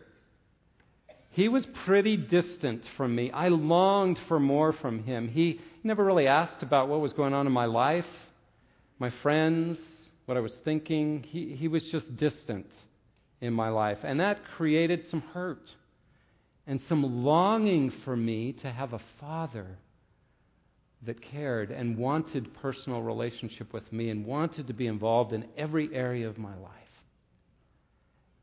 He 1.38 1.46
was 1.46 1.64
pretty 1.84 2.16
distant 2.16 2.82
from 2.96 3.14
me. 3.14 3.30
I 3.30 3.46
longed 3.46 4.18
for 4.26 4.40
more 4.40 4.72
from 4.72 5.04
him. 5.04 5.28
He 5.28 5.60
never 5.84 6.04
really 6.04 6.26
asked 6.26 6.64
about 6.64 6.88
what 6.88 7.00
was 7.00 7.12
going 7.12 7.32
on 7.32 7.46
in 7.46 7.52
my 7.52 7.66
life 7.66 8.04
my 8.98 9.12
friends, 9.22 9.78
what 10.26 10.36
I 10.36 10.40
was 10.40 10.52
thinking. 10.64 11.22
He, 11.22 11.54
he 11.54 11.68
was 11.68 11.84
just 11.92 12.16
distant 12.16 12.66
in 13.40 13.52
my 13.52 13.68
life. 13.68 13.98
And 14.02 14.18
that 14.18 14.40
created 14.56 15.04
some 15.12 15.20
hurt 15.20 15.62
and 16.66 16.80
some 16.88 17.24
longing 17.24 17.92
for 18.04 18.16
me 18.16 18.54
to 18.62 18.72
have 18.72 18.92
a 18.92 19.00
father 19.20 19.78
that 21.06 21.22
cared 21.22 21.70
and 21.70 21.96
wanted 21.96 22.52
personal 22.54 23.00
relationship 23.00 23.72
with 23.72 23.92
me 23.92 24.10
and 24.10 24.26
wanted 24.26 24.66
to 24.66 24.72
be 24.72 24.88
involved 24.88 25.32
in 25.32 25.44
every 25.56 25.94
area 25.94 26.28
of 26.28 26.36
my 26.36 26.56
life. 26.56 26.72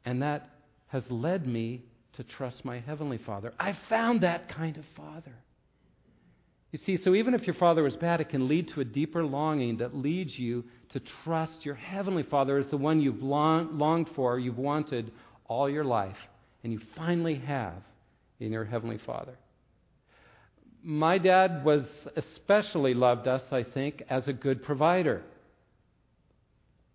And 0.05 0.21
that 0.21 0.49
has 0.87 1.03
led 1.09 1.45
me 1.45 1.83
to 2.17 2.23
trust 2.23 2.63
my 2.65 2.79
Heavenly 2.79 3.19
Father. 3.19 3.53
I 3.59 3.77
found 3.89 4.21
that 4.21 4.49
kind 4.49 4.77
of 4.77 4.83
Father. 4.95 5.33
You 6.71 6.79
see, 6.85 6.97
so 7.03 7.15
even 7.15 7.33
if 7.33 7.47
your 7.47 7.55
father 7.55 7.83
was 7.83 7.95
bad, 7.95 8.19
it 8.19 8.29
can 8.29 8.49
lead 8.49 8.69
to 8.73 8.81
a 8.81 8.85
deeper 8.85 9.23
longing 9.23 9.77
that 9.77 9.95
leads 9.95 10.37
you 10.37 10.65
to 10.91 11.01
trust 11.23 11.65
your 11.65 11.75
Heavenly 11.75 12.23
Father 12.23 12.57
as 12.57 12.67
the 12.67 12.77
one 12.77 12.99
you've 12.99 13.23
long, 13.23 13.77
longed 13.77 14.09
for, 14.15 14.37
you've 14.39 14.57
wanted 14.57 15.11
all 15.47 15.69
your 15.69 15.85
life, 15.85 16.17
and 16.63 16.73
you 16.73 16.81
finally 16.95 17.35
have 17.35 17.81
in 18.39 18.51
your 18.51 18.65
Heavenly 18.65 18.99
Father. 19.05 19.37
My 20.83 21.17
dad 21.17 21.63
was 21.63 21.83
especially 22.15 22.93
loved 22.93 23.27
us, 23.27 23.41
I 23.51 23.63
think, 23.63 24.03
as 24.09 24.27
a 24.27 24.33
good 24.33 24.63
provider. 24.63 25.23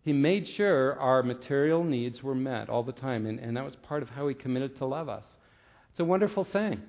He 0.02 0.12
made 0.12 0.48
sure 0.56 0.98
our 0.98 1.22
material 1.22 1.84
needs 1.84 2.22
were 2.22 2.34
met 2.34 2.68
all 2.68 2.82
the 2.82 2.92
time, 2.92 3.26
and, 3.26 3.38
and 3.38 3.56
that 3.56 3.64
was 3.64 3.76
part 3.82 4.02
of 4.02 4.08
how 4.08 4.28
he 4.28 4.34
committed 4.34 4.78
to 4.78 4.86
love 4.86 5.08
us. 5.08 5.24
It's 5.90 6.00
a 6.00 6.04
wonderful 6.04 6.46
thing. 6.50 6.80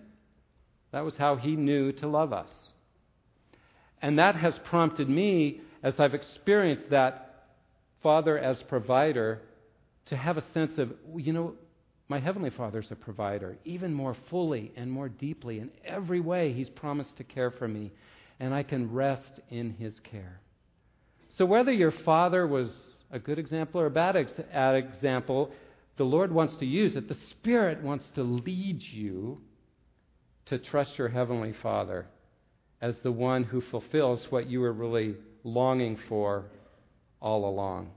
That 0.91 1.03
was 1.03 1.13
how 1.17 1.35
he 1.35 1.55
knew 1.55 1.91
to 1.93 2.07
love 2.07 2.31
us. 2.31 2.51
And 4.01 4.17
that 4.17 4.35
has 4.35 4.57
prompted 4.69 5.09
me, 5.09 5.61
as 5.83 5.93
I've 5.99 6.13
experienced 6.13 6.89
that 6.91 7.27
Father 8.01 8.37
as 8.37 8.61
provider, 8.63 9.41
to 10.07 10.17
have 10.17 10.37
a 10.37 10.43
sense 10.53 10.71
of, 10.77 10.91
you 11.15 11.33
know, 11.33 11.53
my 12.07 12.19
Heavenly 12.19 12.49
Father's 12.49 12.91
a 12.91 12.95
provider, 12.95 13.57
even 13.63 13.93
more 13.93 14.17
fully 14.29 14.71
and 14.75 14.91
more 14.91 15.07
deeply. 15.07 15.59
In 15.59 15.69
every 15.85 16.19
way, 16.19 16.51
He's 16.51 16.69
promised 16.69 17.15
to 17.17 17.23
care 17.23 17.51
for 17.51 17.67
me, 17.67 17.91
and 18.39 18.53
I 18.53 18.63
can 18.63 18.91
rest 18.91 19.39
in 19.49 19.73
His 19.75 19.93
care. 20.09 20.41
So, 21.37 21.45
whether 21.45 21.71
your 21.71 21.93
father 22.03 22.45
was 22.45 22.69
a 23.11 23.19
good 23.19 23.39
example 23.39 23.81
or 23.81 23.87
a 23.87 23.91
bad 23.91 24.15
ex- 24.15 24.33
example, 24.39 25.51
the 25.97 26.03
Lord 26.03 26.31
wants 26.31 26.55
to 26.59 26.65
use 26.65 26.95
it. 26.95 27.07
The 27.07 27.17
Spirit 27.29 27.83
wants 27.83 28.05
to 28.15 28.23
lead 28.23 28.81
you 28.81 29.41
to 30.47 30.57
trust 30.57 30.97
your 30.97 31.09
Heavenly 31.09 31.53
Father 31.61 32.07
as 32.81 32.95
the 33.03 33.11
one 33.11 33.43
who 33.43 33.61
fulfills 33.61 34.25
what 34.29 34.49
you 34.49 34.61
were 34.61 34.73
really 34.73 35.15
longing 35.43 35.99
for 36.09 36.45
all 37.21 37.47
along. 37.47 37.91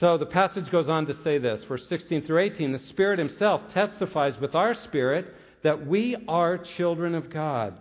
So 0.00 0.16
the 0.16 0.26
passage 0.26 0.70
goes 0.70 0.88
on 0.88 1.06
to 1.06 1.22
say 1.22 1.38
this, 1.38 1.64
verse 1.64 1.84
16 1.88 2.26
through 2.26 2.38
18 2.38 2.72
the 2.72 2.78
Spirit 2.78 3.18
Himself 3.18 3.60
testifies 3.74 4.34
with 4.40 4.54
our 4.54 4.74
spirit 4.84 5.26
that 5.62 5.86
we 5.86 6.16
are 6.28 6.64
children 6.76 7.14
of 7.14 7.30
God. 7.30 7.74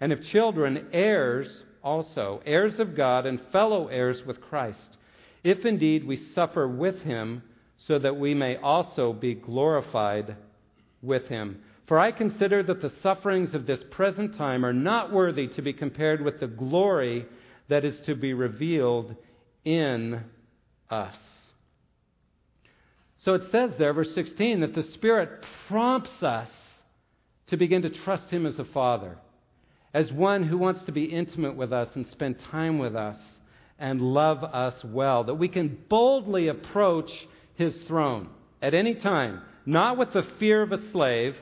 And 0.00 0.12
if 0.12 0.22
children, 0.30 0.86
heirs 0.92 1.48
also, 1.82 2.40
heirs 2.46 2.78
of 2.78 2.96
God 2.96 3.26
and 3.26 3.40
fellow 3.52 3.88
heirs 3.88 4.18
with 4.26 4.40
Christ, 4.40 4.96
if 5.44 5.64
indeed 5.64 6.06
we 6.06 6.16
suffer 6.34 6.66
with 6.68 7.02
Him, 7.02 7.42
so 7.86 7.98
that 7.98 8.18
we 8.18 8.34
may 8.34 8.56
also 8.56 9.12
be 9.12 9.34
glorified 9.34 10.36
with 11.02 11.26
Him. 11.28 11.62
For 11.86 11.98
I 11.98 12.12
consider 12.12 12.62
that 12.64 12.82
the 12.82 12.92
sufferings 13.02 13.54
of 13.54 13.66
this 13.66 13.82
present 13.90 14.36
time 14.36 14.64
are 14.64 14.72
not 14.72 15.12
worthy 15.12 15.46
to 15.48 15.62
be 15.62 15.72
compared 15.72 16.20
with 16.20 16.40
the 16.40 16.46
glory 16.46 17.26
that 17.68 17.84
is 17.84 17.98
to 18.06 18.14
be 18.14 18.34
revealed 18.34 19.14
in 19.64 20.22
us. 20.90 21.16
So 23.18 23.34
it 23.34 23.42
says 23.50 23.70
there, 23.78 23.92
verse 23.92 24.14
16, 24.14 24.60
that 24.60 24.74
the 24.74 24.82
Spirit 24.94 25.44
prompts 25.66 26.22
us 26.22 26.48
to 27.48 27.56
begin 27.56 27.82
to 27.82 27.90
trust 27.90 28.28
Him 28.30 28.44
as 28.46 28.58
a 28.58 28.64
Father, 28.64 29.18
as 29.94 30.12
one 30.12 30.44
who 30.44 30.58
wants 30.58 30.84
to 30.84 30.92
be 30.92 31.04
intimate 31.04 31.56
with 31.56 31.72
us 31.72 31.88
and 31.94 32.06
spend 32.08 32.36
time 32.50 32.78
with 32.78 32.94
us 32.94 33.16
and 33.78 34.00
love 34.00 34.42
us 34.42 34.74
well, 34.84 35.24
that 35.24 35.34
we 35.34 35.48
can 35.48 35.78
boldly 35.88 36.48
approach 36.48 37.10
His 37.54 37.74
throne 37.86 38.28
at 38.60 38.74
any 38.74 38.94
time, 38.94 39.42
not 39.64 39.96
with 39.96 40.12
the 40.12 40.26
fear 40.38 40.62
of 40.62 40.72
a 40.72 40.90
slave, 40.90 41.36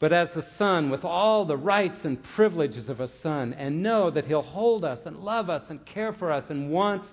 but 0.00 0.12
as 0.12 0.28
a 0.34 0.44
son 0.58 0.90
with 0.90 1.04
all 1.04 1.44
the 1.44 1.56
rights 1.56 1.98
and 2.04 2.22
privileges 2.34 2.88
of 2.88 3.00
a 3.00 3.10
son, 3.22 3.52
and 3.52 3.82
know 3.82 4.10
that 4.10 4.26
He'll 4.26 4.42
hold 4.42 4.84
us 4.84 4.98
and 5.04 5.16
love 5.16 5.50
us 5.50 5.62
and 5.68 5.84
care 5.86 6.12
for 6.12 6.32
us 6.32 6.44
and 6.48 6.70
wants 6.70 7.06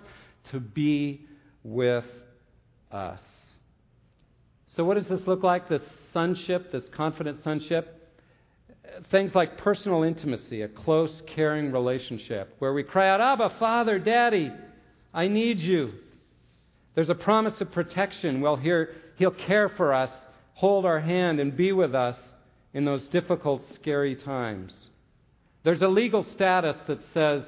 to 0.51 0.59
be 0.59 1.27
with 1.63 2.05
us. 2.91 3.19
So, 4.75 4.83
what 4.85 4.95
does 4.95 5.07
this 5.07 5.27
look 5.27 5.43
like, 5.43 5.67
this 5.67 5.83
sonship, 6.13 6.71
this 6.71 6.85
confident 6.95 7.43
sonship? 7.43 7.98
Things 9.11 9.31
like 9.33 9.57
personal 9.57 10.03
intimacy, 10.03 10.61
a 10.61 10.67
close, 10.67 11.21
caring 11.35 11.71
relationship, 11.71 12.55
where 12.59 12.73
we 12.73 12.83
cry 12.83 13.09
out, 13.09 13.21
Abba, 13.21 13.55
Father, 13.59 13.97
Daddy, 13.97 14.51
I 15.13 15.27
need 15.27 15.59
you. 15.59 15.93
There's 16.95 17.09
a 17.09 17.15
promise 17.15 17.59
of 17.61 17.71
protection. 17.71 18.41
Well, 18.41 18.55
here, 18.55 18.89
He'll 19.15 19.31
care 19.31 19.69
for 19.69 19.93
us, 19.93 20.11
hold 20.53 20.85
our 20.85 20.99
hand, 20.99 21.39
and 21.39 21.55
be 21.55 21.71
with 21.71 21.95
us 21.95 22.17
in 22.73 22.85
those 22.85 23.07
difficult, 23.07 23.63
scary 23.75 24.15
times. 24.15 24.73
There's 25.63 25.81
a 25.81 25.87
legal 25.87 26.25
status 26.35 26.75
that 26.87 26.99
says, 27.13 27.43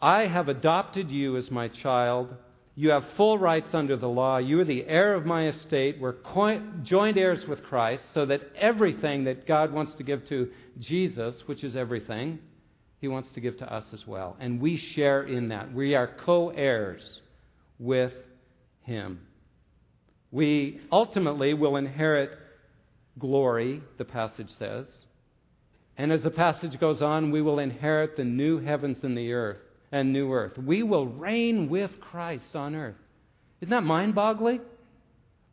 I 0.00 0.26
have 0.26 0.48
adopted 0.48 1.10
you 1.10 1.36
as 1.36 1.50
my 1.50 1.68
child. 1.68 2.34
You 2.78 2.90
have 2.90 3.04
full 3.16 3.38
rights 3.38 3.70
under 3.72 3.96
the 3.96 4.06
law. 4.06 4.36
You 4.36 4.60
are 4.60 4.64
the 4.64 4.84
heir 4.84 5.14
of 5.14 5.24
my 5.24 5.48
estate. 5.48 5.98
We're 5.98 6.16
joint 6.82 7.16
heirs 7.16 7.40
with 7.48 7.62
Christ, 7.64 8.02
so 8.12 8.26
that 8.26 8.42
everything 8.54 9.24
that 9.24 9.48
God 9.48 9.72
wants 9.72 9.94
to 9.94 10.02
give 10.02 10.28
to 10.28 10.50
Jesus, 10.78 11.34
which 11.46 11.64
is 11.64 11.74
everything, 11.74 12.38
he 13.00 13.08
wants 13.08 13.30
to 13.32 13.40
give 13.40 13.56
to 13.58 13.74
us 13.74 13.84
as 13.94 14.06
well. 14.06 14.36
And 14.38 14.60
we 14.60 14.76
share 14.76 15.22
in 15.22 15.48
that. 15.48 15.72
We 15.72 15.94
are 15.94 16.10
co 16.26 16.50
heirs 16.50 17.02
with 17.78 18.12
him. 18.82 19.20
We 20.30 20.80
ultimately 20.92 21.54
will 21.54 21.76
inherit 21.76 22.30
glory, 23.18 23.80
the 23.96 24.04
passage 24.04 24.50
says. 24.58 24.84
And 25.96 26.12
as 26.12 26.22
the 26.22 26.30
passage 26.30 26.78
goes 26.78 27.00
on, 27.00 27.30
we 27.30 27.40
will 27.40 27.58
inherit 27.58 28.18
the 28.18 28.24
new 28.24 28.58
heavens 28.58 28.98
and 29.02 29.16
the 29.16 29.32
earth 29.32 29.65
and 29.92 30.12
new 30.12 30.32
earth. 30.32 30.58
We 30.58 30.82
will 30.82 31.06
reign 31.06 31.68
with 31.68 31.90
Christ 32.00 32.54
on 32.54 32.74
earth. 32.74 32.96
Isn't 33.60 33.70
that 33.70 33.84
mind 33.84 34.14
boggling? 34.14 34.60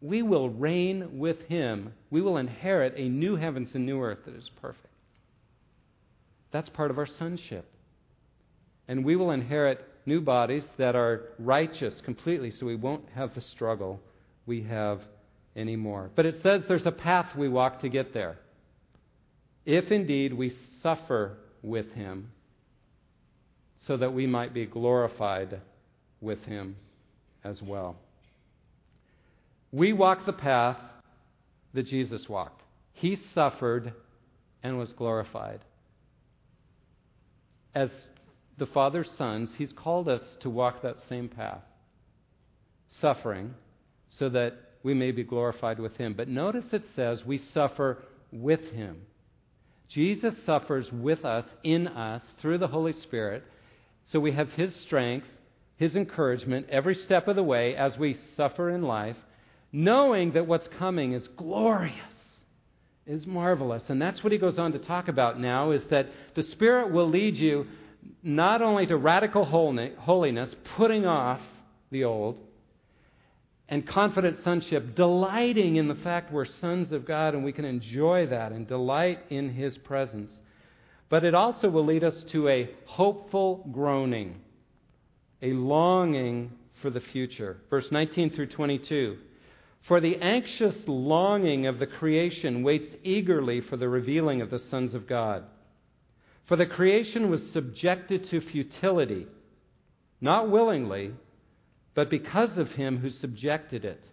We 0.01 0.21
will 0.21 0.49
reign 0.49 1.17
with 1.17 1.41
him. 1.43 1.93
We 2.09 2.21
will 2.21 2.37
inherit 2.37 2.95
a 2.97 3.07
new 3.07 3.35
heavens 3.35 3.71
and 3.73 3.85
new 3.85 4.01
earth 4.01 4.19
that 4.25 4.35
is 4.35 4.49
perfect. 4.61 4.87
That's 6.51 6.69
part 6.69 6.91
of 6.91 6.97
our 6.97 7.07
sonship. 7.07 7.65
And 8.87 9.05
we 9.05 9.15
will 9.15 9.31
inherit 9.31 9.87
new 10.05 10.19
bodies 10.19 10.63
that 10.77 10.95
are 10.95 11.29
righteous 11.39 11.93
completely, 12.03 12.51
so 12.59 12.65
we 12.65 12.75
won't 12.75 13.05
have 13.15 13.33
the 13.33 13.41
struggle 13.41 13.99
we 14.45 14.63
have 14.63 14.99
anymore. 15.55 16.11
But 16.15 16.25
it 16.25 16.41
says 16.43 16.63
there's 16.67 16.85
a 16.85 16.91
path 16.91 17.35
we 17.37 17.47
walk 17.47 17.81
to 17.81 17.89
get 17.89 18.13
there. 18.13 18.37
If 19.65 19.91
indeed 19.91 20.33
we 20.33 20.53
suffer 20.81 21.37
with 21.61 21.91
him, 21.93 22.29
so 23.87 23.97
that 23.97 24.13
we 24.13 24.27
might 24.27 24.53
be 24.53 24.65
glorified 24.65 25.59
with 26.21 26.43
him 26.45 26.75
as 27.43 27.61
well. 27.61 27.97
We 29.71 29.91
walk 29.91 30.25
the 30.25 30.33
path 30.33 30.77
that 31.73 31.87
Jesus 31.87 32.29
walked. 32.29 32.61
He 32.93 33.17
suffered 33.33 33.93
and 34.61 34.77
was 34.77 34.91
glorified. 34.93 35.59
As 37.75 37.89
the 38.57 38.67
Father's 38.67 39.09
sons, 39.17 39.49
He's 39.57 39.73
called 39.73 40.07
us 40.07 40.21
to 40.41 40.49
walk 40.49 40.83
that 40.83 40.97
same 41.09 41.27
path, 41.27 41.63
suffering, 43.01 43.55
so 44.19 44.29
that 44.29 44.53
we 44.83 44.93
may 44.93 45.11
be 45.11 45.23
glorified 45.23 45.79
with 45.79 45.97
Him. 45.97 46.13
But 46.15 46.27
notice 46.27 46.65
it 46.71 46.83
says 46.95 47.25
we 47.25 47.41
suffer 47.53 48.03
with 48.31 48.61
Him. 48.71 48.97
Jesus 49.89 50.33
suffers 50.45 50.91
with 50.91 51.25
us, 51.25 51.45
in 51.63 51.87
us, 51.87 52.21
through 52.41 52.59
the 52.59 52.67
Holy 52.67 52.93
Spirit, 52.93 53.43
so 54.11 54.19
we 54.19 54.33
have 54.33 54.49
His 54.49 54.73
strength, 54.85 55.27
His 55.77 55.95
encouragement 55.95 56.67
every 56.69 56.95
step 56.95 57.27
of 57.27 57.35
the 57.35 57.43
way 57.43 57.75
as 57.75 57.97
we 57.97 58.17
suffer 58.37 58.69
in 58.69 58.83
life, 58.83 59.17
knowing 59.71 60.33
that 60.33 60.47
what's 60.47 60.67
coming 60.77 61.13
is 61.13 61.27
glorious, 61.35 61.95
is 63.07 63.25
marvelous. 63.25 63.83
And 63.87 64.01
that's 64.01 64.23
what 64.23 64.31
he 64.31 64.37
goes 64.37 64.57
on 64.57 64.71
to 64.73 64.79
talk 64.79 65.07
about 65.07 65.39
now 65.39 65.71
is 65.71 65.81
that 65.89 66.09
the 66.35 66.43
Spirit 66.43 66.91
will 66.91 67.09
lead 67.09 67.35
you 67.35 67.65
not 68.21 68.61
only 68.61 68.85
to 68.85 68.97
radical 68.97 69.45
holiness, 69.45 70.55
putting 70.77 71.05
off 71.05 71.41
the 71.91 72.03
old, 72.03 72.39
and 73.69 73.87
confident 73.87 74.37
sonship, 74.43 74.95
delighting 74.95 75.77
in 75.77 75.87
the 75.87 75.95
fact 75.95 76.31
we're 76.31 76.45
sons 76.45 76.91
of 76.91 77.07
God 77.07 77.33
and 77.33 77.43
we 77.43 77.53
can 77.53 77.65
enjoy 77.65 78.27
that 78.27 78.51
and 78.51 78.67
delight 78.67 79.19
in 79.29 79.53
His 79.53 79.77
presence. 79.79 80.33
But 81.13 81.23
it 81.23 81.35
also 81.35 81.69
will 81.69 81.85
lead 81.85 82.03
us 82.03 82.23
to 82.31 82.49
a 82.49 82.71
hopeful 82.87 83.69
groaning, 83.71 84.41
a 85.43 85.53
longing 85.53 86.53
for 86.81 86.89
the 86.89 87.01
future. 87.01 87.57
Verse 87.69 87.85
19 87.91 88.31
through 88.31 88.47
22. 88.47 89.17
For 89.87 90.01
the 90.01 90.15
anxious 90.15 90.73
longing 90.87 91.67
of 91.67 91.77
the 91.77 91.85
creation 91.85 92.63
waits 92.63 92.95
eagerly 93.03 93.61
for 93.61 93.77
the 93.77 93.87
revealing 93.87 94.41
of 94.41 94.49
the 94.49 94.57
sons 94.71 94.95
of 94.95 95.07
God. 95.07 95.43
For 96.47 96.55
the 96.55 96.65
creation 96.65 97.29
was 97.29 97.43
subjected 97.53 98.27
to 98.31 98.41
futility, 98.41 99.27
not 100.19 100.49
willingly, 100.49 101.11
but 101.93 102.09
because 102.09 102.57
of 102.57 102.71
him 102.71 102.97
who 102.97 103.11
subjected 103.11 103.85
it 103.85 104.03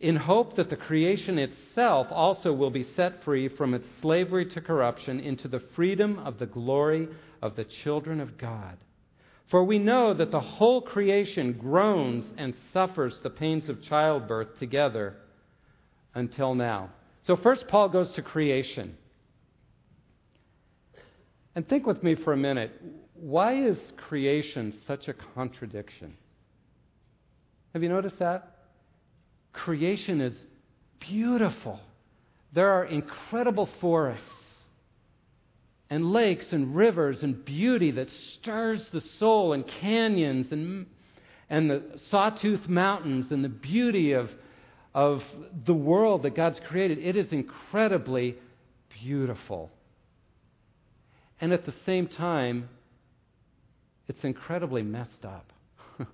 in 0.00 0.14
hope 0.14 0.54
that 0.56 0.70
the 0.70 0.76
creation 0.76 1.38
itself 1.38 2.06
also 2.10 2.52
will 2.52 2.70
be 2.70 2.86
set 2.94 3.24
free 3.24 3.48
from 3.48 3.74
its 3.74 3.86
slavery 4.00 4.46
to 4.46 4.60
corruption 4.60 5.18
into 5.18 5.48
the 5.48 5.62
freedom 5.74 6.18
of 6.20 6.38
the 6.38 6.46
glory 6.46 7.08
of 7.42 7.56
the 7.56 7.66
children 7.82 8.20
of 8.20 8.38
God. 8.38 8.76
For 9.50 9.64
we 9.64 9.78
know 9.78 10.14
that 10.14 10.30
the 10.30 10.40
whole 10.40 10.82
creation 10.82 11.54
groans 11.54 12.24
and 12.36 12.54
suffers 12.72 13.18
the 13.22 13.30
pains 13.30 13.68
of 13.68 13.82
childbirth 13.82 14.58
together 14.58 15.16
until 16.14 16.54
now. 16.54 16.90
So, 17.26 17.36
first, 17.36 17.66
Paul 17.66 17.88
goes 17.88 18.12
to 18.14 18.22
creation. 18.22 18.96
And 21.54 21.68
think 21.68 21.86
with 21.86 22.02
me 22.02 22.14
for 22.14 22.32
a 22.32 22.36
minute 22.36 22.70
why 23.14 23.66
is 23.66 23.76
creation 23.96 24.74
such 24.86 25.08
a 25.08 25.14
contradiction? 25.34 26.14
Have 27.72 27.82
you 27.82 27.88
noticed 27.88 28.20
that? 28.20 28.57
Creation 29.64 30.20
is 30.20 30.34
beautiful. 31.00 31.80
There 32.54 32.70
are 32.70 32.84
incredible 32.84 33.68
forests 33.80 34.24
and 35.90 36.12
lakes 36.12 36.46
and 36.52 36.74
rivers 36.74 37.22
and 37.22 37.44
beauty 37.44 37.90
that 37.92 38.08
stirs 38.10 38.84
the 38.92 39.00
soul 39.18 39.52
and 39.52 39.64
canyons 39.80 40.52
and, 40.52 40.86
and 41.48 41.70
the 41.70 41.82
sawtooth 42.10 42.68
mountains 42.68 43.26
and 43.30 43.44
the 43.44 43.48
beauty 43.48 44.12
of, 44.12 44.30
of 44.94 45.22
the 45.66 45.74
world 45.74 46.22
that 46.22 46.36
God's 46.36 46.60
created. 46.68 46.98
It 46.98 47.16
is 47.16 47.32
incredibly 47.32 48.36
beautiful. 49.02 49.70
And 51.40 51.52
at 51.52 51.64
the 51.64 51.74
same 51.86 52.06
time, 52.06 52.68
it's 54.08 54.24
incredibly 54.24 54.82
messed 54.82 55.24
up. 55.24 55.52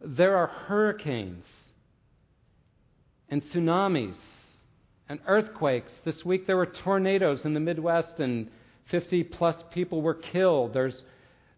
there 0.00 0.36
are 0.36 0.46
hurricanes 0.46 1.44
and 3.28 3.42
tsunamis 3.44 4.16
and 5.08 5.20
earthquakes. 5.26 5.92
This 6.04 6.24
week 6.24 6.46
there 6.46 6.56
were 6.56 6.66
tornadoes 6.66 7.44
in 7.44 7.54
the 7.54 7.60
Midwest 7.60 8.18
and 8.18 8.48
50 8.90 9.24
plus 9.24 9.56
people 9.72 10.02
were 10.02 10.14
killed. 10.14 10.74
There's, 10.74 11.02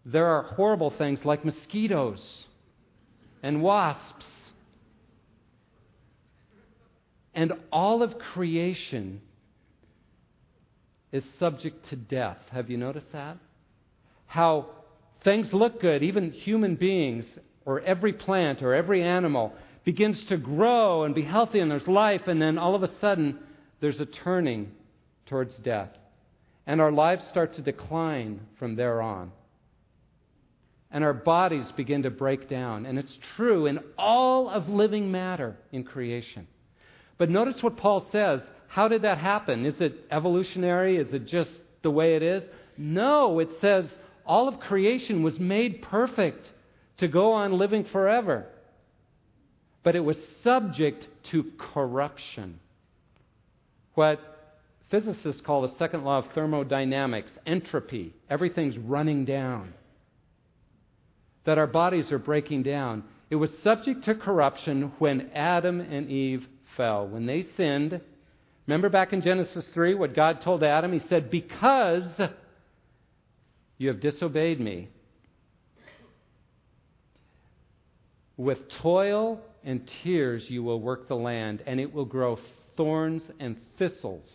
there 0.05 0.27
are 0.27 0.43
horrible 0.43 0.93
things 0.97 1.23
like 1.23 1.45
mosquitoes 1.45 2.21
and 3.43 3.61
wasps. 3.61 4.25
And 7.33 7.53
all 7.71 8.03
of 8.03 8.17
creation 8.19 9.21
is 11.11 11.23
subject 11.39 11.89
to 11.89 11.95
death. 11.95 12.37
Have 12.51 12.69
you 12.69 12.77
noticed 12.77 13.11
that? 13.13 13.37
How 14.27 14.67
things 15.23 15.53
look 15.53 15.81
good, 15.81 16.03
even 16.03 16.31
human 16.31 16.75
beings, 16.75 17.25
or 17.65 17.81
every 17.81 18.13
plant, 18.13 18.61
or 18.61 18.73
every 18.73 19.03
animal, 19.03 19.53
begins 19.83 20.23
to 20.29 20.37
grow 20.37 21.03
and 21.03 21.15
be 21.15 21.23
healthy 21.23 21.59
and 21.59 21.71
there's 21.71 21.87
life, 21.87 22.27
and 22.27 22.41
then 22.41 22.57
all 22.57 22.75
of 22.75 22.83
a 22.83 22.99
sudden 22.99 23.39
there's 23.79 23.99
a 23.99 24.05
turning 24.05 24.71
towards 25.25 25.55
death. 25.57 25.89
And 26.67 26.79
our 26.79 26.91
lives 26.91 27.23
start 27.29 27.55
to 27.55 27.61
decline 27.61 28.41
from 28.59 28.75
there 28.75 29.01
on. 29.01 29.31
and 30.91 31.03
our 31.03 31.13
bodies 31.13 31.65
begin 31.77 32.03
to 32.03 32.09
break 32.09 32.49
down. 32.49 32.85
And 32.85 32.99
it's 32.99 33.17
true 33.37 33.65
in 33.65 33.79
all 33.97 34.49
of 34.49 34.67
living 34.67 35.11
matter 35.11 35.55
in 35.71 35.83
creation. 35.83 36.47
But 37.17 37.29
notice 37.29 37.61
what 37.61 37.77
Paul 37.77 38.05
says. 38.11 38.41
How 38.67 38.87
did 38.87 39.03
that 39.03 39.17
happen? 39.17 39.65
Is 39.65 39.79
it 39.79 40.05
evolutionary? 40.11 40.97
Is 40.97 41.13
it 41.13 41.27
just 41.27 41.51
the 41.81 41.91
way 41.91 42.15
it 42.15 42.23
is? 42.23 42.43
No, 42.77 43.39
it 43.39 43.49
says 43.61 43.85
all 44.25 44.47
of 44.47 44.59
creation 44.59 45.23
was 45.23 45.39
made 45.39 45.81
perfect 45.81 46.45
to 46.97 47.07
go 47.07 47.33
on 47.33 47.57
living 47.57 47.85
forever. 47.91 48.45
But 49.83 49.95
it 49.95 50.01
was 50.01 50.17
subject 50.43 51.07
to 51.31 51.51
corruption. 51.73 52.59
What 53.95 54.19
physicists 54.91 55.41
call 55.41 55.63
the 55.63 55.75
second 55.79 56.03
law 56.03 56.19
of 56.19 56.25
thermodynamics 56.35 57.31
entropy. 57.45 58.13
Everything's 58.29 58.77
running 58.77 59.25
down. 59.25 59.73
That 61.45 61.57
our 61.57 61.67
bodies 61.67 62.11
are 62.11 62.19
breaking 62.19 62.63
down. 62.63 63.03
It 63.29 63.37
was 63.37 63.49
subject 63.63 64.05
to 64.05 64.13
corruption 64.13 64.91
when 64.99 65.31
Adam 65.33 65.79
and 65.79 66.09
Eve 66.11 66.45
fell. 66.77 67.07
When 67.07 67.25
they 67.25 67.45
sinned, 67.57 67.99
remember 68.67 68.89
back 68.89 69.13
in 69.13 69.21
Genesis 69.21 69.65
3 69.73 69.95
what 69.95 70.13
God 70.13 70.41
told 70.43 70.63
Adam? 70.63 70.93
He 70.93 71.01
said, 71.07 71.31
Because 71.31 72.07
you 73.77 73.87
have 73.87 74.01
disobeyed 74.01 74.59
me, 74.59 74.89
with 78.37 78.59
toil 78.81 79.39
and 79.63 79.89
tears 80.03 80.43
you 80.47 80.63
will 80.63 80.79
work 80.79 81.07
the 81.07 81.15
land, 81.15 81.63
and 81.65 81.79
it 81.79 81.93
will 81.93 82.05
grow 82.05 82.39
thorns 82.77 83.21
and 83.39 83.57
thistles 83.77 84.25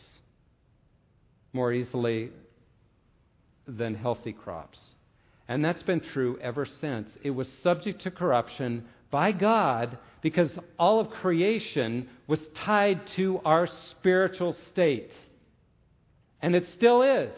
more 1.52 1.72
easily 1.72 2.30
than 3.66 3.94
healthy 3.94 4.32
crops. 4.32 4.78
And 5.48 5.64
that's 5.64 5.82
been 5.82 6.00
true 6.12 6.38
ever 6.40 6.66
since. 6.80 7.08
It 7.22 7.30
was 7.30 7.48
subject 7.62 8.02
to 8.02 8.10
corruption 8.10 8.84
by 9.10 9.32
God 9.32 9.98
because 10.22 10.50
all 10.78 11.00
of 11.00 11.10
creation 11.10 12.08
was 12.26 12.40
tied 12.64 13.00
to 13.16 13.40
our 13.44 13.68
spiritual 13.90 14.56
state. 14.72 15.10
And 16.42 16.54
it 16.54 16.66
still 16.76 17.02
is. 17.02 17.30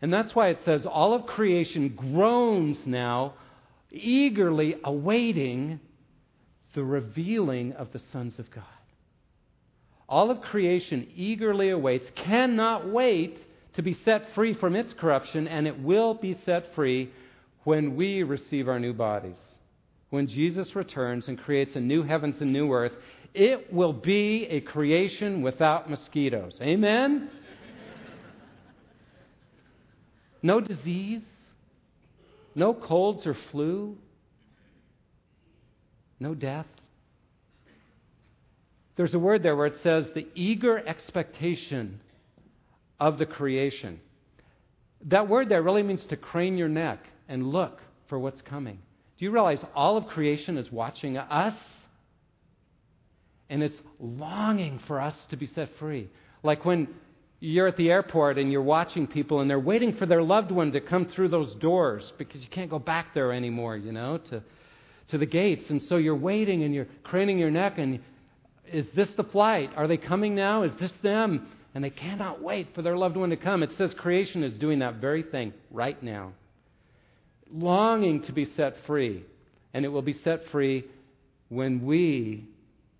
And 0.00 0.12
that's 0.12 0.34
why 0.34 0.50
it 0.50 0.60
says 0.64 0.82
all 0.86 1.14
of 1.14 1.26
creation 1.26 1.88
groans 1.88 2.78
now, 2.86 3.34
eagerly 3.90 4.76
awaiting 4.84 5.80
the 6.74 6.84
revealing 6.84 7.72
of 7.72 7.92
the 7.92 8.00
sons 8.12 8.34
of 8.38 8.50
God. 8.50 8.64
All 10.08 10.30
of 10.30 10.40
creation 10.40 11.08
eagerly 11.14 11.70
awaits, 11.70 12.06
cannot 12.16 12.88
wait 12.88 13.38
to 13.74 13.82
be 13.82 13.98
set 14.04 14.34
free 14.34 14.54
from 14.54 14.74
its 14.74 14.92
corruption, 14.94 15.46
and 15.46 15.66
it 15.66 15.78
will 15.80 16.14
be 16.14 16.38
set 16.44 16.74
free 16.74 17.10
when 17.64 17.96
we 17.96 18.22
receive 18.22 18.68
our 18.68 18.80
new 18.80 18.92
bodies. 18.92 19.36
When 20.10 20.26
Jesus 20.26 20.74
returns 20.74 21.24
and 21.28 21.38
creates 21.38 21.76
a 21.76 21.80
new 21.80 22.02
heavens 22.02 22.36
and 22.40 22.52
new 22.52 22.72
earth, 22.72 22.92
it 23.34 23.72
will 23.72 23.92
be 23.92 24.46
a 24.48 24.60
creation 24.62 25.42
without 25.42 25.90
mosquitoes. 25.90 26.56
Amen? 26.62 27.30
No 30.42 30.60
disease, 30.60 31.20
no 32.54 32.72
colds 32.72 33.26
or 33.26 33.36
flu, 33.50 33.96
no 36.20 36.34
death. 36.34 36.66
There's 38.96 39.14
a 39.14 39.18
word 39.18 39.42
there 39.42 39.54
where 39.54 39.66
it 39.66 39.76
says 39.82 40.06
the 40.14 40.26
eager 40.34 40.78
expectation 40.78 42.00
of 42.98 43.18
the 43.18 43.26
creation. 43.26 44.00
That 45.06 45.28
word 45.28 45.48
there 45.48 45.62
really 45.62 45.84
means 45.84 46.04
to 46.06 46.16
crane 46.16 46.58
your 46.58 46.68
neck 46.68 46.98
and 47.28 47.52
look 47.52 47.78
for 48.08 48.18
what's 48.18 48.42
coming. 48.42 48.78
Do 49.18 49.24
you 49.24 49.30
realize 49.30 49.60
all 49.74 49.96
of 49.96 50.06
creation 50.06 50.56
is 50.56 50.70
watching 50.72 51.16
us? 51.16 51.54
And 53.48 53.62
it's 53.62 53.76
longing 54.00 54.80
for 54.86 55.00
us 55.00 55.14
to 55.30 55.36
be 55.36 55.46
set 55.46 55.70
free. 55.78 56.08
Like 56.42 56.64
when 56.64 56.88
you're 57.40 57.68
at 57.68 57.76
the 57.76 57.90
airport 57.90 58.36
and 58.36 58.50
you're 58.50 58.62
watching 58.62 59.06
people 59.06 59.40
and 59.40 59.48
they're 59.48 59.60
waiting 59.60 59.94
for 59.96 60.06
their 60.06 60.22
loved 60.22 60.50
one 60.50 60.72
to 60.72 60.80
come 60.80 61.06
through 61.06 61.28
those 61.28 61.54
doors 61.56 62.12
because 62.18 62.40
you 62.40 62.48
can't 62.48 62.68
go 62.68 62.78
back 62.78 63.14
there 63.14 63.32
anymore, 63.32 63.76
you 63.76 63.92
know, 63.92 64.18
to, 64.30 64.42
to 65.10 65.18
the 65.18 65.26
gates. 65.26 65.64
And 65.68 65.82
so 65.88 65.96
you're 65.96 66.16
waiting 66.16 66.62
and 66.62 66.74
you're 66.74 66.88
craning 67.04 67.38
your 67.38 67.50
neck 67.50 67.78
and 67.78 68.00
is 68.72 68.86
this 68.94 69.08
the 69.16 69.24
flight? 69.24 69.70
Are 69.76 69.88
they 69.88 69.96
coming 69.96 70.34
now? 70.34 70.62
Is 70.62 70.72
this 70.78 70.90
them? 71.02 71.48
And 71.74 71.82
they 71.82 71.90
cannot 71.90 72.42
wait 72.42 72.74
for 72.74 72.82
their 72.82 72.96
loved 72.96 73.16
one 73.16 73.30
to 73.30 73.36
come. 73.36 73.62
It 73.62 73.70
says 73.78 73.94
creation 73.96 74.42
is 74.42 74.52
doing 74.54 74.80
that 74.80 74.96
very 74.96 75.22
thing 75.22 75.52
right 75.70 76.00
now, 76.02 76.32
longing 77.50 78.22
to 78.24 78.32
be 78.32 78.46
set 78.56 78.76
free. 78.86 79.24
And 79.72 79.84
it 79.84 79.88
will 79.88 80.02
be 80.02 80.18
set 80.24 80.42
free 80.50 80.84
when 81.48 81.84
we 81.84 82.46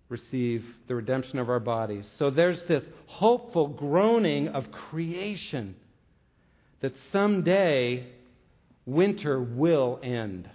receive 0.09 0.65
the 0.87 0.95
redemption 0.95 1.39
of 1.39 1.51
our 1.51 1.61
bodies. 1.61 2.09
So 2.19 2.31
there's 2.31 2.61
this 2.69 2.85
hopeful 3.07 3.69
groaning 3.69 4.49
of 4.49 4.71
creation 4.71 5.75
that 6.81 6.93
someday 7.13 8.07
winter 8.87 9.43
will 9.43 9.99
end. 10.03 10.49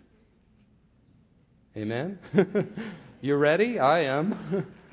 Amen? 1.75 2.19
you 3.21 3.35
ready? 3.35 3.79
I 3.79 4.05
am. 4.05 4.65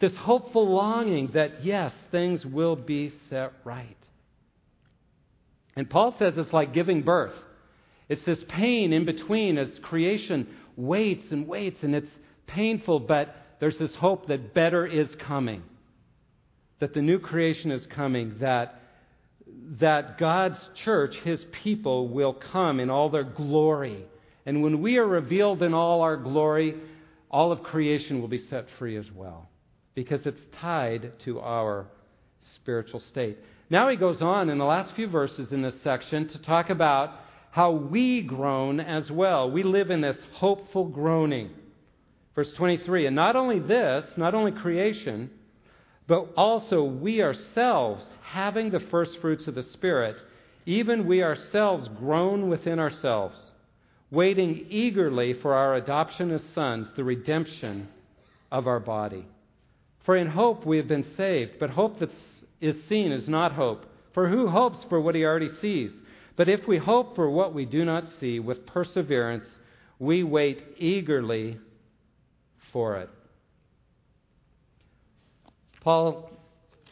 This 0.00 0.16
hopeful 0.16 0.68
longing 0.68 1.30
that, 1.32 1.64
yes, 1.64 1.92
things 2.10 2.44
will 2.44 2.76
be 2.76 3.10
set 3.30 3.52
right. 3.64 3.96
And 5.76 5.88
Paul 5.88 6.14
says 6.18 6.34
it's 6.36 6.52
like 6.52 6.74
giving 6.74 7.00
birth. 7.02 7.32
It's 8.08 8.22
this 8.24 8.42
pain 8.48 8.92
in 8.92 9.06
between 9.06 9.56
as 9.56 9.68
creation 9.82 10.46
waits 10.76 11.24
and 11.30 11.46
waits, 11.46 11.78
and 11.82 11.94
it's 11.94 12.10
painful, 12.46 13.00
but 13.00 13.34
there's 13.60 13.78
this 13.78 13.94
hope 13.94 14.28
that 14.28 14.52
better 14.52 14.86
is 14.86 15.08
coming, 15.26 15.62
that 16.80 16.92
the 16.92 17.00
new 17.00 17.18
creation 17.18 17.70
is 17.70 17.86
coming, 17.86 18.36
that, 18.40 18.82
that 19.80 20.18
God's 20.18 20.58
church, 20.84 21.14
his 21.24 21.42
people, 21.62 22.08
will 22.08 22.34
come 22.34 22.78
in 22.78 22.90
all 22.90 23.08
their 23.08 23.24
glory. 23.24 24.04
And 24.46 24.62
when 24.62 24.82
we 24.82 24.98
are 24.98 25.06
revealed 25.06 25.62
in 25.62 25.74
all 25.74 26.02
our 26.02 26.16
glory, 26.16 26.74
all 27.30 27.52
of 27.52 27.62
creation 27.62 28.20
will 28.20 28.28
be 28.28 28.46
set 28.50 28.66
free 28.78 28.96
as 28.96 29.10
well 29.14 29.48
because 29.94 30.20
it's 30.24 30.40
tied 30.60 31.12
to 31.24 31.40
our 31.40 31.86
spiritual 32.56 33.00
state. 33.10 33.38
Now 33.70 33.88
he 33.88 33.96
goes 33.96 34.20
on 34.20 34.50
in 34.50 34.58
the 34.58 34.64
last 34.64 34.94
few 34.94 35.08
verses 35.08 35.50
in 35.50 35.62
this 35.62 35.74
section 35.82 36.28
to 36.28 36.38
talk 36.42 36.70
about 36.70 37.10
how 37.50 37.70
we 37.70 38.22
groan 38.22 38.80
as 38.80 39.10
well. 39.10 39.50
We 39.50 39.62
live 39.62 39.90
in 39.90 40.00
this 40.00 40.16
hopeful 40.34 40.86
groaning. 40.86 41.50
Verse 42.34 42.52
23 42.56 43.06
And 43.06 43.16
not 43.16 43.36
only 43.36 43.60
this, 43.60 44.06
not 44.16 44.34
only 44.34 44.52
creation, 44.52 45.30
but 46.06 46.28
also 46.36 46.82
we 46.82 47.22
ourselves, 47.22 48.06
having 48.22 48.70
the 48.70 48.80
first 48.90 49.18
fruits 49.20 49.46
of 49.46 49.54
the 49.54 49.62
Spirit, 49.62 50.16
even 50.66 51.06
we 51.06 51.22
ourselves 51.22 51.88
groan 51.98 52.48
within 52.48 52.78
ourselves, 52.78 53.36
waiting 54.10 54.66
eagerly 54.70 55.34
for 55.42 55.54
our 55.54 55.74
adoption 55.74 56.30
as 56.30 56.42
sons, 56.54 56.88
the 56.96 57.04
redemption 57.04 57.88
of 58.50 58.66
our 58.66 58.80
body. 58.80 59.26
For 60.04 60.16
in 60.16 60.28
hope 60.28 60.66
we 60.66 60.76
have 60.76 60.88
been 60.88 61.06
saved, 61.16 61.52
but 61.58 61.70
hope 61.70 61.98
that 62.00 62.10
is 62.60 62.76
seen 62.88 63.12
is 63.12 63.28
not 63.28 63.52
hope. 63.52 63.86
For 64.12 64.28
who 64.28 64.46
hopes 64.46 64.78
for 64.88 65.00
what 65.00 65.14
he 65.14 65.24
already 65.24 65.50
sees? 65.60 65.90
But 66.36 66.48
if 66.48 66.66
we 66.66 66.78
hope 66.78 67.14
for 67.14 67.30
what 67.30 67.54
we 67.54 67.64
do 67.64 67.84
not 67.84 68.04
see, 68.20 68.38
with 68.38 68.66
perseverance 68.66 69.48
we 69.98 70.22
wait 70.22 70.62
eagerly 70.78 71.58
for 72.72 72.98
it. 72.98 73.10
Paul 75.80 76.30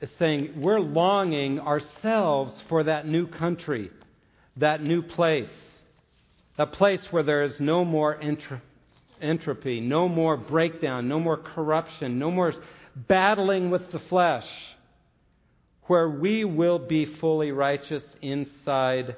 is 0.01 0.11
saying 0.19 0.55
we're 0.57 0.81
longing 0.81 1.61
ourselves 1.61 2.55
for 2.69 2.85
that 2.85 3.07
new 3.07 3.27
country, 3.27 3.91
that 4.57 4.83
new 4.83 5.03
place, 5.03 5.49
a 6.59 6.67
place 6.67 7.01
where 7.11 7.23
there 7.23 7.45
is 7.45 7.55
no 7.59 7.85
more 7.85 8.21
entropy, 9.21 9.81
no 9.81 10.09
more 10.09 10.37
breakdown, 10.37 11.09
no 11.09 11.19
more 11.19 11.37
corruption, 11.37 12.19
no 12.19 12.31
more 12.31 12.53
battling 12.95 13.71
with 13.71 13.91
the 13.93 13.99
flesh, 14.11 14.47
where 15.85 16.09
we 16.09 16.45
will 16.45 16.79
be 16.79 17.07
fully 17.21 17.51
righteous 17.51 18.05
inside 18.21 19.17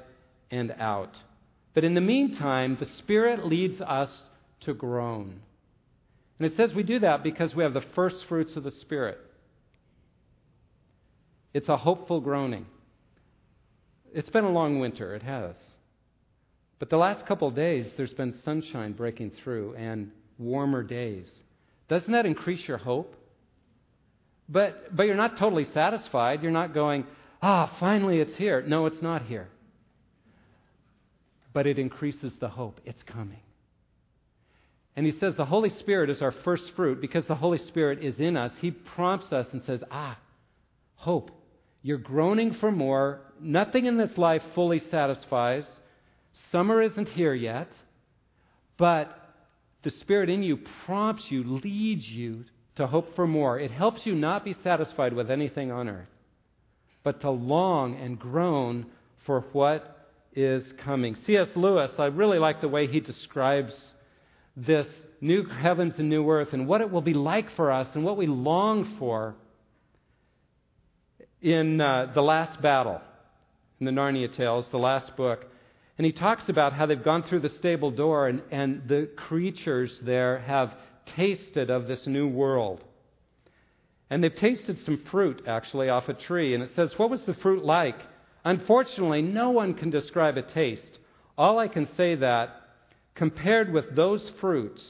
and 0.49 0.71
out. 0.79 1.11
But 1.73 1.83
in 1.83 1.93
the 1.93 2.01
meantime, 2.01 2.77
the 2.79 2.87
Spirit 2.99 3.45
leads 3.45 3.81
us 3.81 4.09
to 4.61 4.73
groan. 4.73 5.41
And 6.39 6.51
it 6.51 6.55
says 6.55 6.73
we 6.73 6.83
do 6.83 6.99
that 6.99 7.23
because 7.23 7.53
we 7.53 7.63
have 7.63 7.73
the 7.73 7.83
first 7.95 8.17
fruits 8.29 8.55
of 8.55 8.63
the 8.63 8.71
Spirit. 8.71 9.17
It's 11.53 11.69
a 11.69 11.77
hopeful 11.77 12.21
groaning. 12.21 12.65
It's 14.13 14.29
been 14.29 14.45
a 14.45 14.51
long 14.51 14.79
winter, 14.79 15.15
it 15.15 15.23
has. 15.23 15.55
But 16.79 16.89
the 16.89 16.97
last 16.97 17.25
couple 17.25 17.47
of 17.47 17.55
days, 17.55 17.91
there's 17.97 18.13
been 18.13 18.35
sunshine 18.43 18.93
breaking 18.93 19.31
through 19.43 19.75
and 19.75 20.11
warmer 20.37 20.83
days. 20.83 21.27
Doesn't 21.87 22.11
that 22.11 22.25
increase 22.25 22.67
your 22.67 22.77
hope? 22.77 23.15
But, 24.49 24.95
but 24.95 25.03
you're 25.03 25.15
not 25.15 25.37
totally 25.39 25.65
satisfied. 25.73 26.43
You're 26.43 26.51
not 26.51 26.73
going, 26.73 27.05
ah, 27.41 27.75
finally 27.79 28.19
it's 28.19 28.35
here. 28.35 28.61
No, 28.61 28.85
it's 28.85 29.01
not 29.01 29.23
here. 29.25 29.47
but 31.53 31.65
it 31.65 31.79
increases 31.79 32.33
the 32.41 32.49
hope. 32.49 32.81
It's 32.85 33.01
coming. 33.03 33.39
And 34.97 35.05
he 35.05 35.13
says 35.19 35.35
the 35.37 35.45
Holy 35.45 35.69
Spirit 35.79 36.09
is 36.09 36.21
our 36.21 36.33
first 36.43 36.71
fruit 36.75 36.99
because 36.99 37.25
the 37.27 37.35
Holy 37.35 37.59
Spirit 37.59 38.03
is 38.03 38.19
in 38.19 38.35
us. 38.35 38.51
He 38.59 38.71
prompts 38.71 39.31
us 39.31 39.47
and 39.53 39.63
says, 39.65 39.79
Ah, 39.89 40.17
hope. 40.95 41.31
You're 41.81 41.97
groaning 41.97 42.55
for 42.55 42.71
more. 42.71 43.21
Nothing 43.39 43.85
in 43.85 43.97
this 43.97 44.17
life 44.17 44.41
fully 44.53 44.81
satisfies. 44.91 45.65
Summer 46.51 46.81
isn't 46.81 47.09
here 47.09 47.33
yet. 47.33 47.69
But 48.77 49.17
the 49.83 49.91
Spirit 49.91 50.29
in 50.29 50.43
you 50.43 50.59
prompts 50.85 51.23
you, 51.29 51.59
leads 51.63 52.07
you 52.07 52.45
to 52.75 52.87
hope 52.87 53.15
for 53.15 53.27
more. 53.27 53.59
It 53.59 53.71
helps 53.71 54.05
you 54.05 54.15
not 54.15 54.43
be 54.43 54.55
satisfied 54.63 55.13
with 55.13 55.31
anything 55.31 55.71
on 55.71 55.87
earth, 55.87 56.09
but 57.03 57.21
to 57.21 57.31
long 57.31 57.95
and 57.95 58.19
groan 58.19 58.87
for 59.25 59.45
what 59.53 60.09
is 60.35 60.63
coming. 60.83 61.15
C.S. 61.25 61.47
Lewis, 61.55 61.91
I 61.97 62.05
really 62.05 62.39
like 62.39 62.59
the 62.59 62.67
way 62.67 62.87
he 62.87 62.99
describes 62.99 63.73
this 64.57 64.87
new 65.21 65.45
heavens 65.45 65.93
and 65.97 66.09
new 66.09 66.29
earth 66.29 66.49
and 66.51 66.67
what 66.67 66.81
it 66.81 66.91
will 66.91 67.01
be 67.01 67.13
like 67.13 67.55
for 67.55 67.71
us 67.71 67.87
and 67.93 68.03
what 68.03 68.17
we 68.17 68.27
long 68.27 68.97
for 68.99 69.35
in 71.41 71.79
uh, 71.79 72.11
The 72.13 72.21
Last 72.21 72.61
Battle, 72.61 72.99
in 73.79 73.85
the 73.85 73.91
Narnia 73.91 74.35
Tales, 74.35 74.65
the 74.71 74.77
last 74.77 75.15
book. 75.15 75.45
And 75.97 76.05
he 76.05 76.11
talks 76.11 76.49
about 76.49 76.73
how 76.73 76.85
they've 76.85 77.03
gone 77.03 77.23
through 77.23 77.39
the 77.39 77.49
stable 77.49 77.91
door 77.91 78.27
and, 78.27 78.41
and 78.51 78.87
the 78.87 79.09
creatures 79.15 79.91
there 80.01 80.39
have 80.39 80.73
tasted 81.15 81.69
of 81.69 81.87
this 81.87 82.05
new 82.05 82.27
world. 82.27 82.83
And 84.09 84.23
they've 84.23 84.35
tasted 84.35 84.77
some 84.85 85.01
fruit, 85.09 85.43
actually, 85.47 85.89
off 85.89 86.09
a 86.09 86.13
tree. 86.13 86.53
And 86.53 86.63
it 86.63 86.71
says, 86.75 86.93
What 86.97 87.09
was 87.09 87.21
the 87.21 87.33
fruit 87.35 87.63
like? 87.63 87.97
Unfortunately, 88.43 89.21
no 89.21 89.49
one 89.51 89.73
can 89.73 89.89
describe 89.89 90.37
a 90.37 90.41
taste. 90.41 90.99
All 91.37 91.57
I 91.59 91.67
can 91.67 91.87
say 91.97 92.15
that, 92.15 92.61
compared 93.15 93.73
with 93.73 93.95
those 93.95 94.31
fruits, 94.39 94.83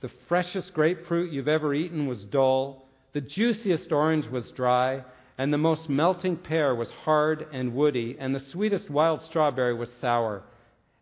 the 0.00 0.10
freshest 0.28 0.72
grapefruit 0.74 1.32
you've 1.32 1.48
ever 1.48 1.74
eaten 1.74 2.06
was 2.06 2.24
dull, 2.24 2.88
the 3.12 3.20
juiciest 3.20 3.92
orange 3.92 4.26
was 4.26 4.50
dry, 4.50 5.04
and 5.38 5.52
the 5.52 5.58
most 5.58 5.88
melting 5.88 6.36
pear 6.36 6.74
was 6.74 6.88
hard 7.04 7.46
and 7.52 7.72
woody, 7.72 8.16
and 8.18 8.34
the 8.34 8.42
sweetest 8.50 8.90
wild 8.90 9.22
strawberry 9.22 9.72
was 9.72 9.88
sour. 10.00 10.42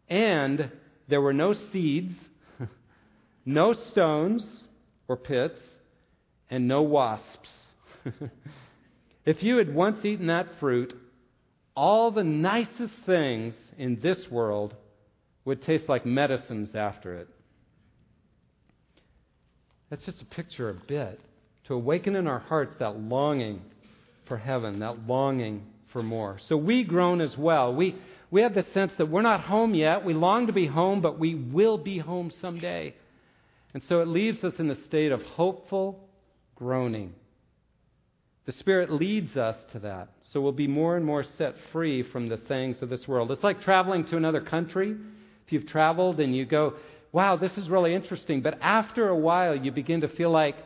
And 0.09 0.71
there 1.09 1.23
were 1.23 1.33
no 1.33 1.55
seeds, 1.73 2.15
no 3.47 3.73
stones 3.73 4.47
or 5.09 5.17
pits, 5.17 5.61
and 6.51 6.69
no 6.69 6.83
wasps. 6.83 7.49
if 9.25 9.43
you 9.43 9.57
had 9.57 9.75
once 9.75 10.05
eaten 10.05 10.27
that 10.27 10.61
fruit, 10.61 10.93
all 11.75 12.11
the 12.11 12.25
nicest 12.25 12.95
things 13.07 13.55
in 13.79 13.99
this 14.03 14.19
world 14.31 14.75
would 15.47 15.63
taste 15.63 15.89
like 15.89 16.05
medicines 16.05 16.75
after 16.75 17.15
it. 17.15 17.29
That's 19.89 20.05
just 20.05 20.21
a 20.21 20.27
picture 20.27 20.69
a 20.69 20.75
bit 20.75 21.21
to 21.69 21.75
awaken 21.75 22.17
in 22.17 22.27
our 22.27 22.39
hearts 22.41 22.75
that 22.79 23.01
longing 23.01 23.63
for 24.27 24.37
heaven, 24.37 24.81
that 24.81 25.07
longing 25.07 25.63
for 25.93 26.03
more. 26.03 26.39
So 26.49 26.57
we 26.57 26.85
groan 26.85 27.21
as 27.21 27.37
well. 27.37 27.75
We, 27.75 27.97
we 28.31 28.43
have 28.43 28.55
the 28.55 28.67
sense 28.75 28.93
that 28.99 29.09
we're 29.09 29.23
not 29.23 29.43
home 29.43 29.75
yet. 29.75 30.05
We 30.05 30.15
long 30.15 30.47
to 30.47 30.53
be 30.53 30.67
home, 30.67 31.01
but 31.01 31.19
we 31.19 31.35
will 31.35 31.79
be 31.79 31.99
home 31.99 32.33
someday. 32.41 32.95
And 33.73 33.83
so 33.89 34.01
it 34.01 34.09
leaves 34.09 34.43
us 34.43 34.55
in 34.59 34.71
a 34.71 34.85
state 34.85 35.13
of 35.13 35.23
hopeful 35.23 36.09
groaning. 36.55 37.15
The 38.47 38.53
Spirit 38.53 38.91
leads 38.91 39.37
us 39.37 39.57
to 39.73 39.81
that. 39.81 40.09
So 40.33 40.41
we'll 40.41 40.53
be 40.53 40.69
more 40.69 40.97
and 40.97 41.05
more 41.05 41.25
set 41.37 41.55
free 41.73 42.03
from 42.03 42.29
the 42.29 42.37
things 42.37 42.77
of 42.81 42.89
this 42.89 43.07
world. 43.07 43.31
It's 43.31 43.43
like 43.43 43.63
traveling 43.63 44.07
to 44.07 44.17
another 44.17 44.41
country. 44.41 44.97
If 45.47 45.53
you've 45.53 45.67
traveled 45.67 46.21
and 46.21 46.35
you 46.35 46.47
go, 46.47 46.75
wow, 47.13 47.37
this 47.37 47.53
is 47.57 47.69
really 47.69 47.95
interesting. 47.95 48.43
But 48.43 48.59
after 48.61 49.09
a 49.09 49.17
while, 49.17 49.55
you 49.57 49.73
begin 49.73 50.03
to 50.03 50.09
feel 50.09 50.31
like, 50.31 50.57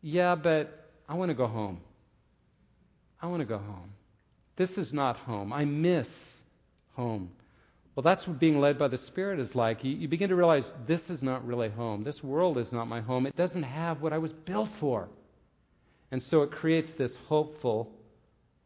yeah, 0.00 0.34
but 0.34 0.88
I 1.08 1.14
want 1.14 1.30
to 1.30 1.34
go 1.34 1.46
home. 1.46 1.80
I 3.22 3.26
want 3.26 3.40
to 3.40 3.46
go 3.46 3.58
home. 3.58 3.92
This 4.56 4.70
is 4.70 4.92
not 4.92 5.16
home. 5.16 5.52
I 5.52 5.64
miss 5.64 6.08
home. 6.94 7.30
Well, 7.94 8.02
that's 8.02 8.26
what 8.26 8.40
being 8.40 8.58
led 8.58 8.78
by 8.78 8.88
the 8.88 8.98
Spirit 8.98 9.38
is 9.38 9.54
like. 9.54 9.84
You, 9.84 9.92
you, 9.92 10.08
begin 10.08 10.30
to 10.30 10.36
realize 10.36 10.64
this 10.88 11.00
is 11.08 11.22
not 11.22 11.46
really 11.46 11.70
home. 11.70 12.04
This 12.04 12.22
world 12.22 12.58
is 12.58 12.72
not 12.72 12.86
my 12.86 13.00
home. 13.00 13.26
It 13.26 13.36
doesn't 13.36 13.62
have 13.62 14.00
what 14.00 14.12
I 14.12 14.18
was 14.18 14.32
built 14.32 14.70
for. 14.80 15.08
And 16.10 16.22
so 16.30 16.42
it 16.42 16.50
creates 16.50 16.88
this 16.98 17.12
hopeful 17.28 17.90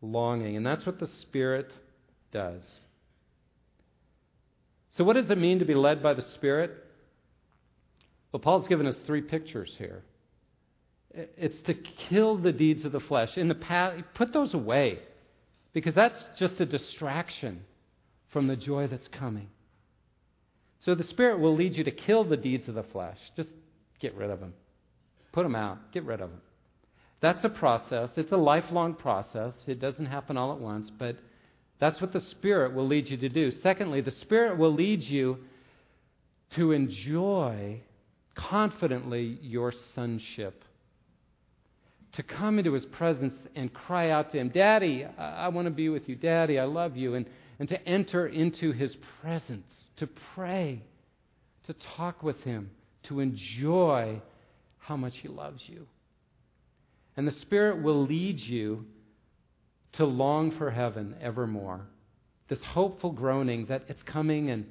longing. 0.01 0.57
And 0.57 0.65
that's 0.65 0.87
what 0.87 0.99
the 1.01 1.09
Spirit 1.23 1.71
does. 2.33 2.63
So, 4.97 5.05
what 5.05 5.15
does 5.15 5.29
it 5.29 5.39
mean 5.39 5.59
to 5.59 5.65
be 5.65 5.75
led 5.75 6.03
by 6.03 6.15
the 6.15 6.25
Spirit? 6.35 6.71
Well, 8.33 8.41
Paul's 8.41 8.69
given 8.69 8.87
us 8.87 8.97
three 9.07 9.23
pictures 9.23 9.73
here. 9.77 10.03
It's 11.17 11.61
to 11.63 11.75
kill 12.09 12.37
the 12.37 12.53
deeds 12.53 12.85
of 12.85 12.93
the 12.93 13.01
flesh. 13.01 13.37
In 13.37 13.49
the 13.49 13.55
past, 13.55 14.03
put 14.15 14.33
those 14.33 14.55
away 14.55 14.99
because 15.73 15.95
that's 15.95 16.23
just 16.39 16.61
a 16.61 16.67
distraction 16.67 17.63
from 18.33 18.49
the 18.49 18.57
joy 18.57 18.87
that's 18.87 19.09
coming. 19.09 19.49
So 20.85 20.95
the 20.95 21.05
Spirit 21.05 21.41
will 21.41 21.57
lead 21.57 21.75
you 21.75 21.85
to 21.85 21.91
kill 21.91 22.25
the 22.25 22.37
deeds 22.37 22.69
of 22.69 22.75
the 22.75 22.83
flesh. 22.83 23.19
Just 23.37 23.49
get 24.01 24.15
rid 24.15 24.31
of 24.31 24.41
them. 24.41 24.55
Put 25.33 25.43
them 25.43 25.57
out. 25.57 25.93
Get 25.93 26.05
rid 26.05 26.21
of 26.21 26.31
them. 26.31 26.41
That's 27.21 27.45
a 27.45 27.49
process. 27.49 28.11
It's 28.17 28.33
a 28.33 28.37
lifelong 28.37 28.95
process. 28.95 29.55
It 29.67 29.81
doesn't 29.81 30.07
happen 30.07 30.37
all 30.37 30.53
at 30.53 30.61
once, 30.61 30.91
but 30.99 31.17
that's 31.81 32.01
what 32.01 32.13
the 32.13 32.21
Spirit 32.21 32.75
will 32.75 32.87
lead 32.87 33.09
you 33.09 33.17
to 33.17 33.29
do. 33.29 33.51
Secondly, 33.63 34.01
the 34.01 34.13
Spirit 34.13 34.59
will 34.59 34.73
lead 34.73 35.03
you 35.03 35.39
to 36.55 36.73
enjoy 36.73 37.81
confidently 38.35 39.39
your 39.43 39.73
sonship 39.95 40.63
to 42.17 42.23
come 42.23 42.59
into 42.59 42.73
his 42.73 42.85
presence 42.87 43.35
and 43.55 43.73
cry 43.73 44.11
out 44.11 44.33
to 44.33 44.39
him, 44.39 44.49
Daddy, 44.49 45.05
I, 45.05 45.49
want 45.49 45.67
to 45.67 45.71
be 45.71 45.91
with 45.91 46.09
you. 46.09 46.17
Daddy, 46.17 46.59
I 46.59 46.65
love 46.65 46.97
you. 46.97 47.15
And, 47.15 47.27
and 47.59 47.69
to 47.69 47.89
enter 47.89 48.27
into 48.27 48.73
his 48.73 48.97
presence, 49.21 49.67
to 49.99 50.09
pray, 50.35 50.83
to 51.67 51.75
talk 51.97 52.23
with 52.23 52.41
him, 52.41 52.71
to 53.09 53.21
enjoy 53.21 54.23
how 54.79 54.97
much 54.97 55.13
he 55.21 55.29
loves 55.29 55.61
you. 55.67 55.87
And 57.19 57.29
the 57.29 57.35
Spirit 57.43 57.83
will 57.83 58.07
lead 58.07 58.39
you 58.41 58.87
to 59.95 60.07
long 60.07 60.57
for 60.57 60.71
heaven 60.71 61.17
evermore. 61.21 61.87
This 62.49 62.61
hopeful 62.73 63.13
groaning 63.13 63.67
that 63.67 63.85
it's 63.89 64.03
coming 64.05 64.51
and 64.51 64.67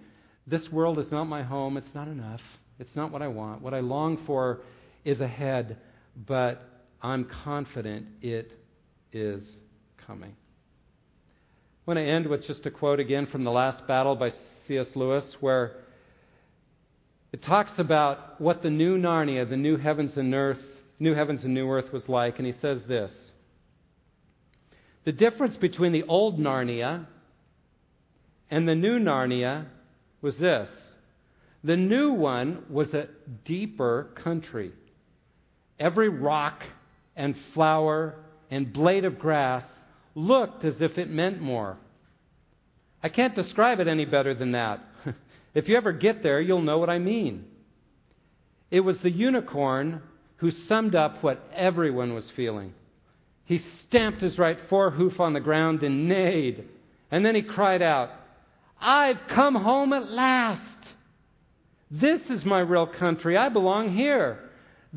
this 0.48 0.68
world 0.72 0.98
is 0.98 1.12
not 1.12 1.26
my 1.26 1.43
home, 1.43 1.78
it's 1.78 1.93
not 1.93 2.08
enough, 2.08 2.41
it's 2.80 2.96
not 2.96 3.12
what 3.12 3.22
I 3.22 3.28
want. 3.28 3.62
What 3.62 3.74
I 3.74 3.80
long 3.82 4.24
for 4.26 4.62
is 5.04 5.20
ahead, 5.20 5.78
but 6.16 6.75
I'm 7.06 7.30
confident 7.43 8.08
it 8.24 8.51
is 9.14 9.43
coming. 10.08 10.32
I 10.32 11.84
want 11.86 11.99
to 11.99 12.03
end 12.03 12.26
with 12.26 12.47
just 12.47 12.66
a 12.66 12.72
quote 12.72 12.99
again 12.99 13.28
from 13.28 13.43
The 13.43 13.51
Last 13.51 13.86
Battle 13.86 14.16
by 14.16 14.32
C.S. 14.68 14.88
Lewis, 14.95 15.24
where 15.39 15.74
it 17.32 17.43
talks 17.43 17.74
about 17.78 18.41
what 18.41 18.64
the 18.64 18.72
new 18.72 18.97
Narnia, 18.97 19.47
the 19.47 19.56
new 19.56 19.78
heavens 19.78 20.14
and 20.16 20.34
earth, 20.34 20.58
new 20.97 21.14
heavens 21.14 21.43
and 21.43 21.53
new 21.53 21.70
earth 21.70 21.93
was 21.93 22.01
like, 22.10 22.39
and 22.39 22.47
he 22.47 22.56
says 22.60 22.82
this. 22.88 23.12
The 25.03 25.12
difference 25.12 25.58
between 25.58 25.91
the 25.91 26.06
old 26.08 26.39
Narnia 26.39 27.06
and 28.49 28.68
the 28.68 28.74
new 28.74 28.97
Narnia 28.97 29.68
was 30.24 30.36
this. 30.38 30.70
The 31.64 31.78
new 31.78 32.14
one 32.14 32.64
was 32.68 32.95
a 32.95 33.10
deeper 33.45 34.10
country. 34.24 34.72
Every 35.80 36.10
rock 36.10 36.64
and 37.16 37.36
flower 37.53 38.16
and 38.49 38.72
blade 38.74 39.05
of 39.05 39.20
grass 39.20 39.63
looked 40.13 40.63
as 40.63 40.76
if 40.80 40.97
it 40.97 41.09
meant 41.09 41.41
more. 41.41 41.78
I 43.03 43.09
can't 43.09 43.36
describe 43.36 43.80
it 43.80 43.88
any 43.88 44.05
better 44.05 44.34
than 44.34 44.53
that. 44.53 44.82
if 45.53 45.68
you 45.68 45.78
ever 45.78 45.91
get 45.91 46.24
there, 46.24 46.41
you'll 46.41 46.61
know 46.61 46.80
what 46.80 46.89
I 46.89 46.99
mean. 46.99 47.45
It 48.72 48.80
was 48.80 48.97
the 48.99 49.11
unicorn 49.11 50.01
who 50.38 50.51
summed 50.51 50.95
up 50.95 51.24
what 51.24 51.47
everyone 51.53 52.13
was 52.13 52.26
feeling. 52.36 52.74
He 53.45 53.61
stamped 53.88 54.22
his 54.22 54.38
right 54.38 54.57
forehoof 54.70 55.20
on 55.20 55.34
the 55.34 55.39
ground 55.39 55.84
and 55.84 56.09
neighed. 56.09 56.68
And 57.11 57.26
then 57.26 57.36
he 57.36 57.43
cried 57.43 57.82
out, 57.82 58.09
I've 58.82 59.20
come 59.30 59.55
home 59.55 59.93
at 59.93 60.09
last. 60.09 60.61
This 61.91 62.22
is 62.30 62.43
my 62.43 62.59
real 62.59 62.88
country. 62.88 63.38
I 63.38 63.49
belong 63.49 63.95
here. 63.95 64.39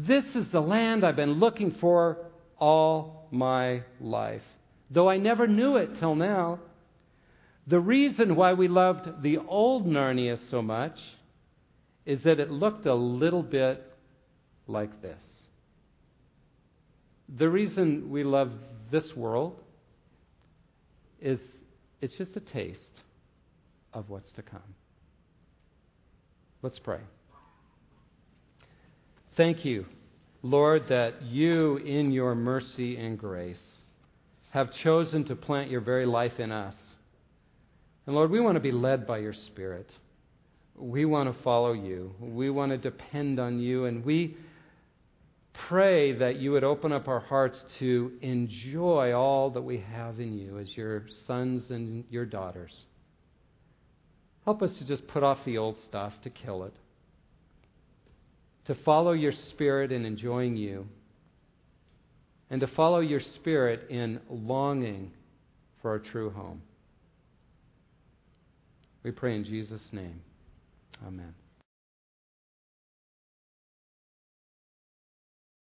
This 0.06 0.24
is 0.36 0.46
the 0.52 0.60
land 0.60 1.04
I've 1.04 1.16
been 1.16 1.40
looking 1.40 1.72
for 1.80 2.18
all 2.56 3.26
my 3.32 3.82
life, 4.00 4.42
though 4.92 5.10
I 5.10 5.16
never 5.16 5.48
knew 5.48 5.76
it 5.76 5.98
till 5.98 6.14
now. 6.14 6.60
The 7.66 7.80
reason 7.80 8.36
why 8.36 8.52
we 8.52 8.68
loved 8.68 9.24
the 9.24 9.38
old 9.38 9.86
Narnia 9.86 10.38
so 10.50 10.62
much 10.62 10.96
is 12.06 12.22
that 12.22 12.38
it 12.38 12.48
looked 12.48 12.86
a 12.86 12.94
little 12.94 13.42
bit 13.42 13.84
like 14.68 15.02
this. 15.02 15.18
The 17.36 17.48
reason 17.48 18.08
we 18.08 18.22
love 18.22 18.52
this 18.92 19.16
world 19.16 19.58
is 21.20 21.40
it's 22.00 22.14
just 22.14 22.36
a 22.36 22.40
taste 22.40 23.02
of 23.92 24.08
what's 24.08 24.30
to 24.36 24.42
come. 24.42 24.74
Let's 26.62 26.78
pray. 26.78 27.00
Thank 29.38 29.64
you, 29.64 29.86
Lord, 30.42 30.88
that 30.88 31.22
you, 31.22 31.76
in 31.76 32.10
your 32.10 32.34
mercy 32.34 32.96
and 32.96 33.16
grace, 33.16 33.62
have 34.50 34.72
chosen 34.82 35.26
to 35.26 35.36
plant 35.36 35.70
your 35.70 35.80
very 35.80 36.06
life 36.06 36.40
in 36.40 36.50
us. 36.50 36.74
And 38.04 38.16
Lord, 38.16 38.32
we 38.32 38.40
want 38.40 38.56
to 38.56 38.60
be 38.60 38.72
led 38.72 39.06
by 39.06 39.18
your 39.18 39.34
Spirit. 39.46 39.88
We 40.74 41.04
want 41.04 41.32
to 41.32 41.42
follow 41.44 41.72
you. 41.72 42.16
We 42.18 42.50
want 42.50 42.72
to 42.72 42.78
depend 42.78 43.38
on 43.38 43.60
you. 43.60 43.84
And 43.84 44.04
we 44.04 44.36
pray 45.68 46.14
that 46.14 46.40
you 46.40 46.50
would 46.50 46.64
open 46.64 46.92
up 46.92 47.06
our 47.06 47.20
hearts 47.20 47.58
to 47.78 48.10
enjoy 48.20 49.12
all 49.12 49.50
that 49.50 49.62
we 49.62 49.78
have 49.92 50.18
in 50.18 50.36
you 50.36 50.58
as 50.58 50.76
your 50.76 51.04
sons 51.28 51.62
and 51.70 52.02
your 52.10 52.26
daughters. 52.26 52.72
Help 54.44 54.62
us 54.62 54.76
to 54.78 54.84
just 54.84 55.06
put 55.06 55.22
off 55.22 55.38
the 55.44 55.58
old 55.58 55.76
stuff, 55.88 56.12
to 56.24 56.30
kill 56.30 56.64
it, 56.64 56.74
to 58.68 58.74
follow 58.84 59.12
your 59.12 59.32
spirit 59.48 59.90
in 59.90 60.04
enjoying 60.04 60.54
you, 60.54 60.86
and 62.50 62.60
to 62.60 62.66
follow 62.66 63.00
your 63.00 63.20
spirit 63.34 63.88
in 63.88 64.20
longing 64.28 65.10
for 65.80 65.94
a 65.94 66.00
true 66.00 66.28
home. 66.28 66.60
We 69.02 69.10
pray 69.10 69.36
in 69.36 69.44
Jesus' 69.44 69.80
name. 69.90 70.20
Amen. 71.06 71.34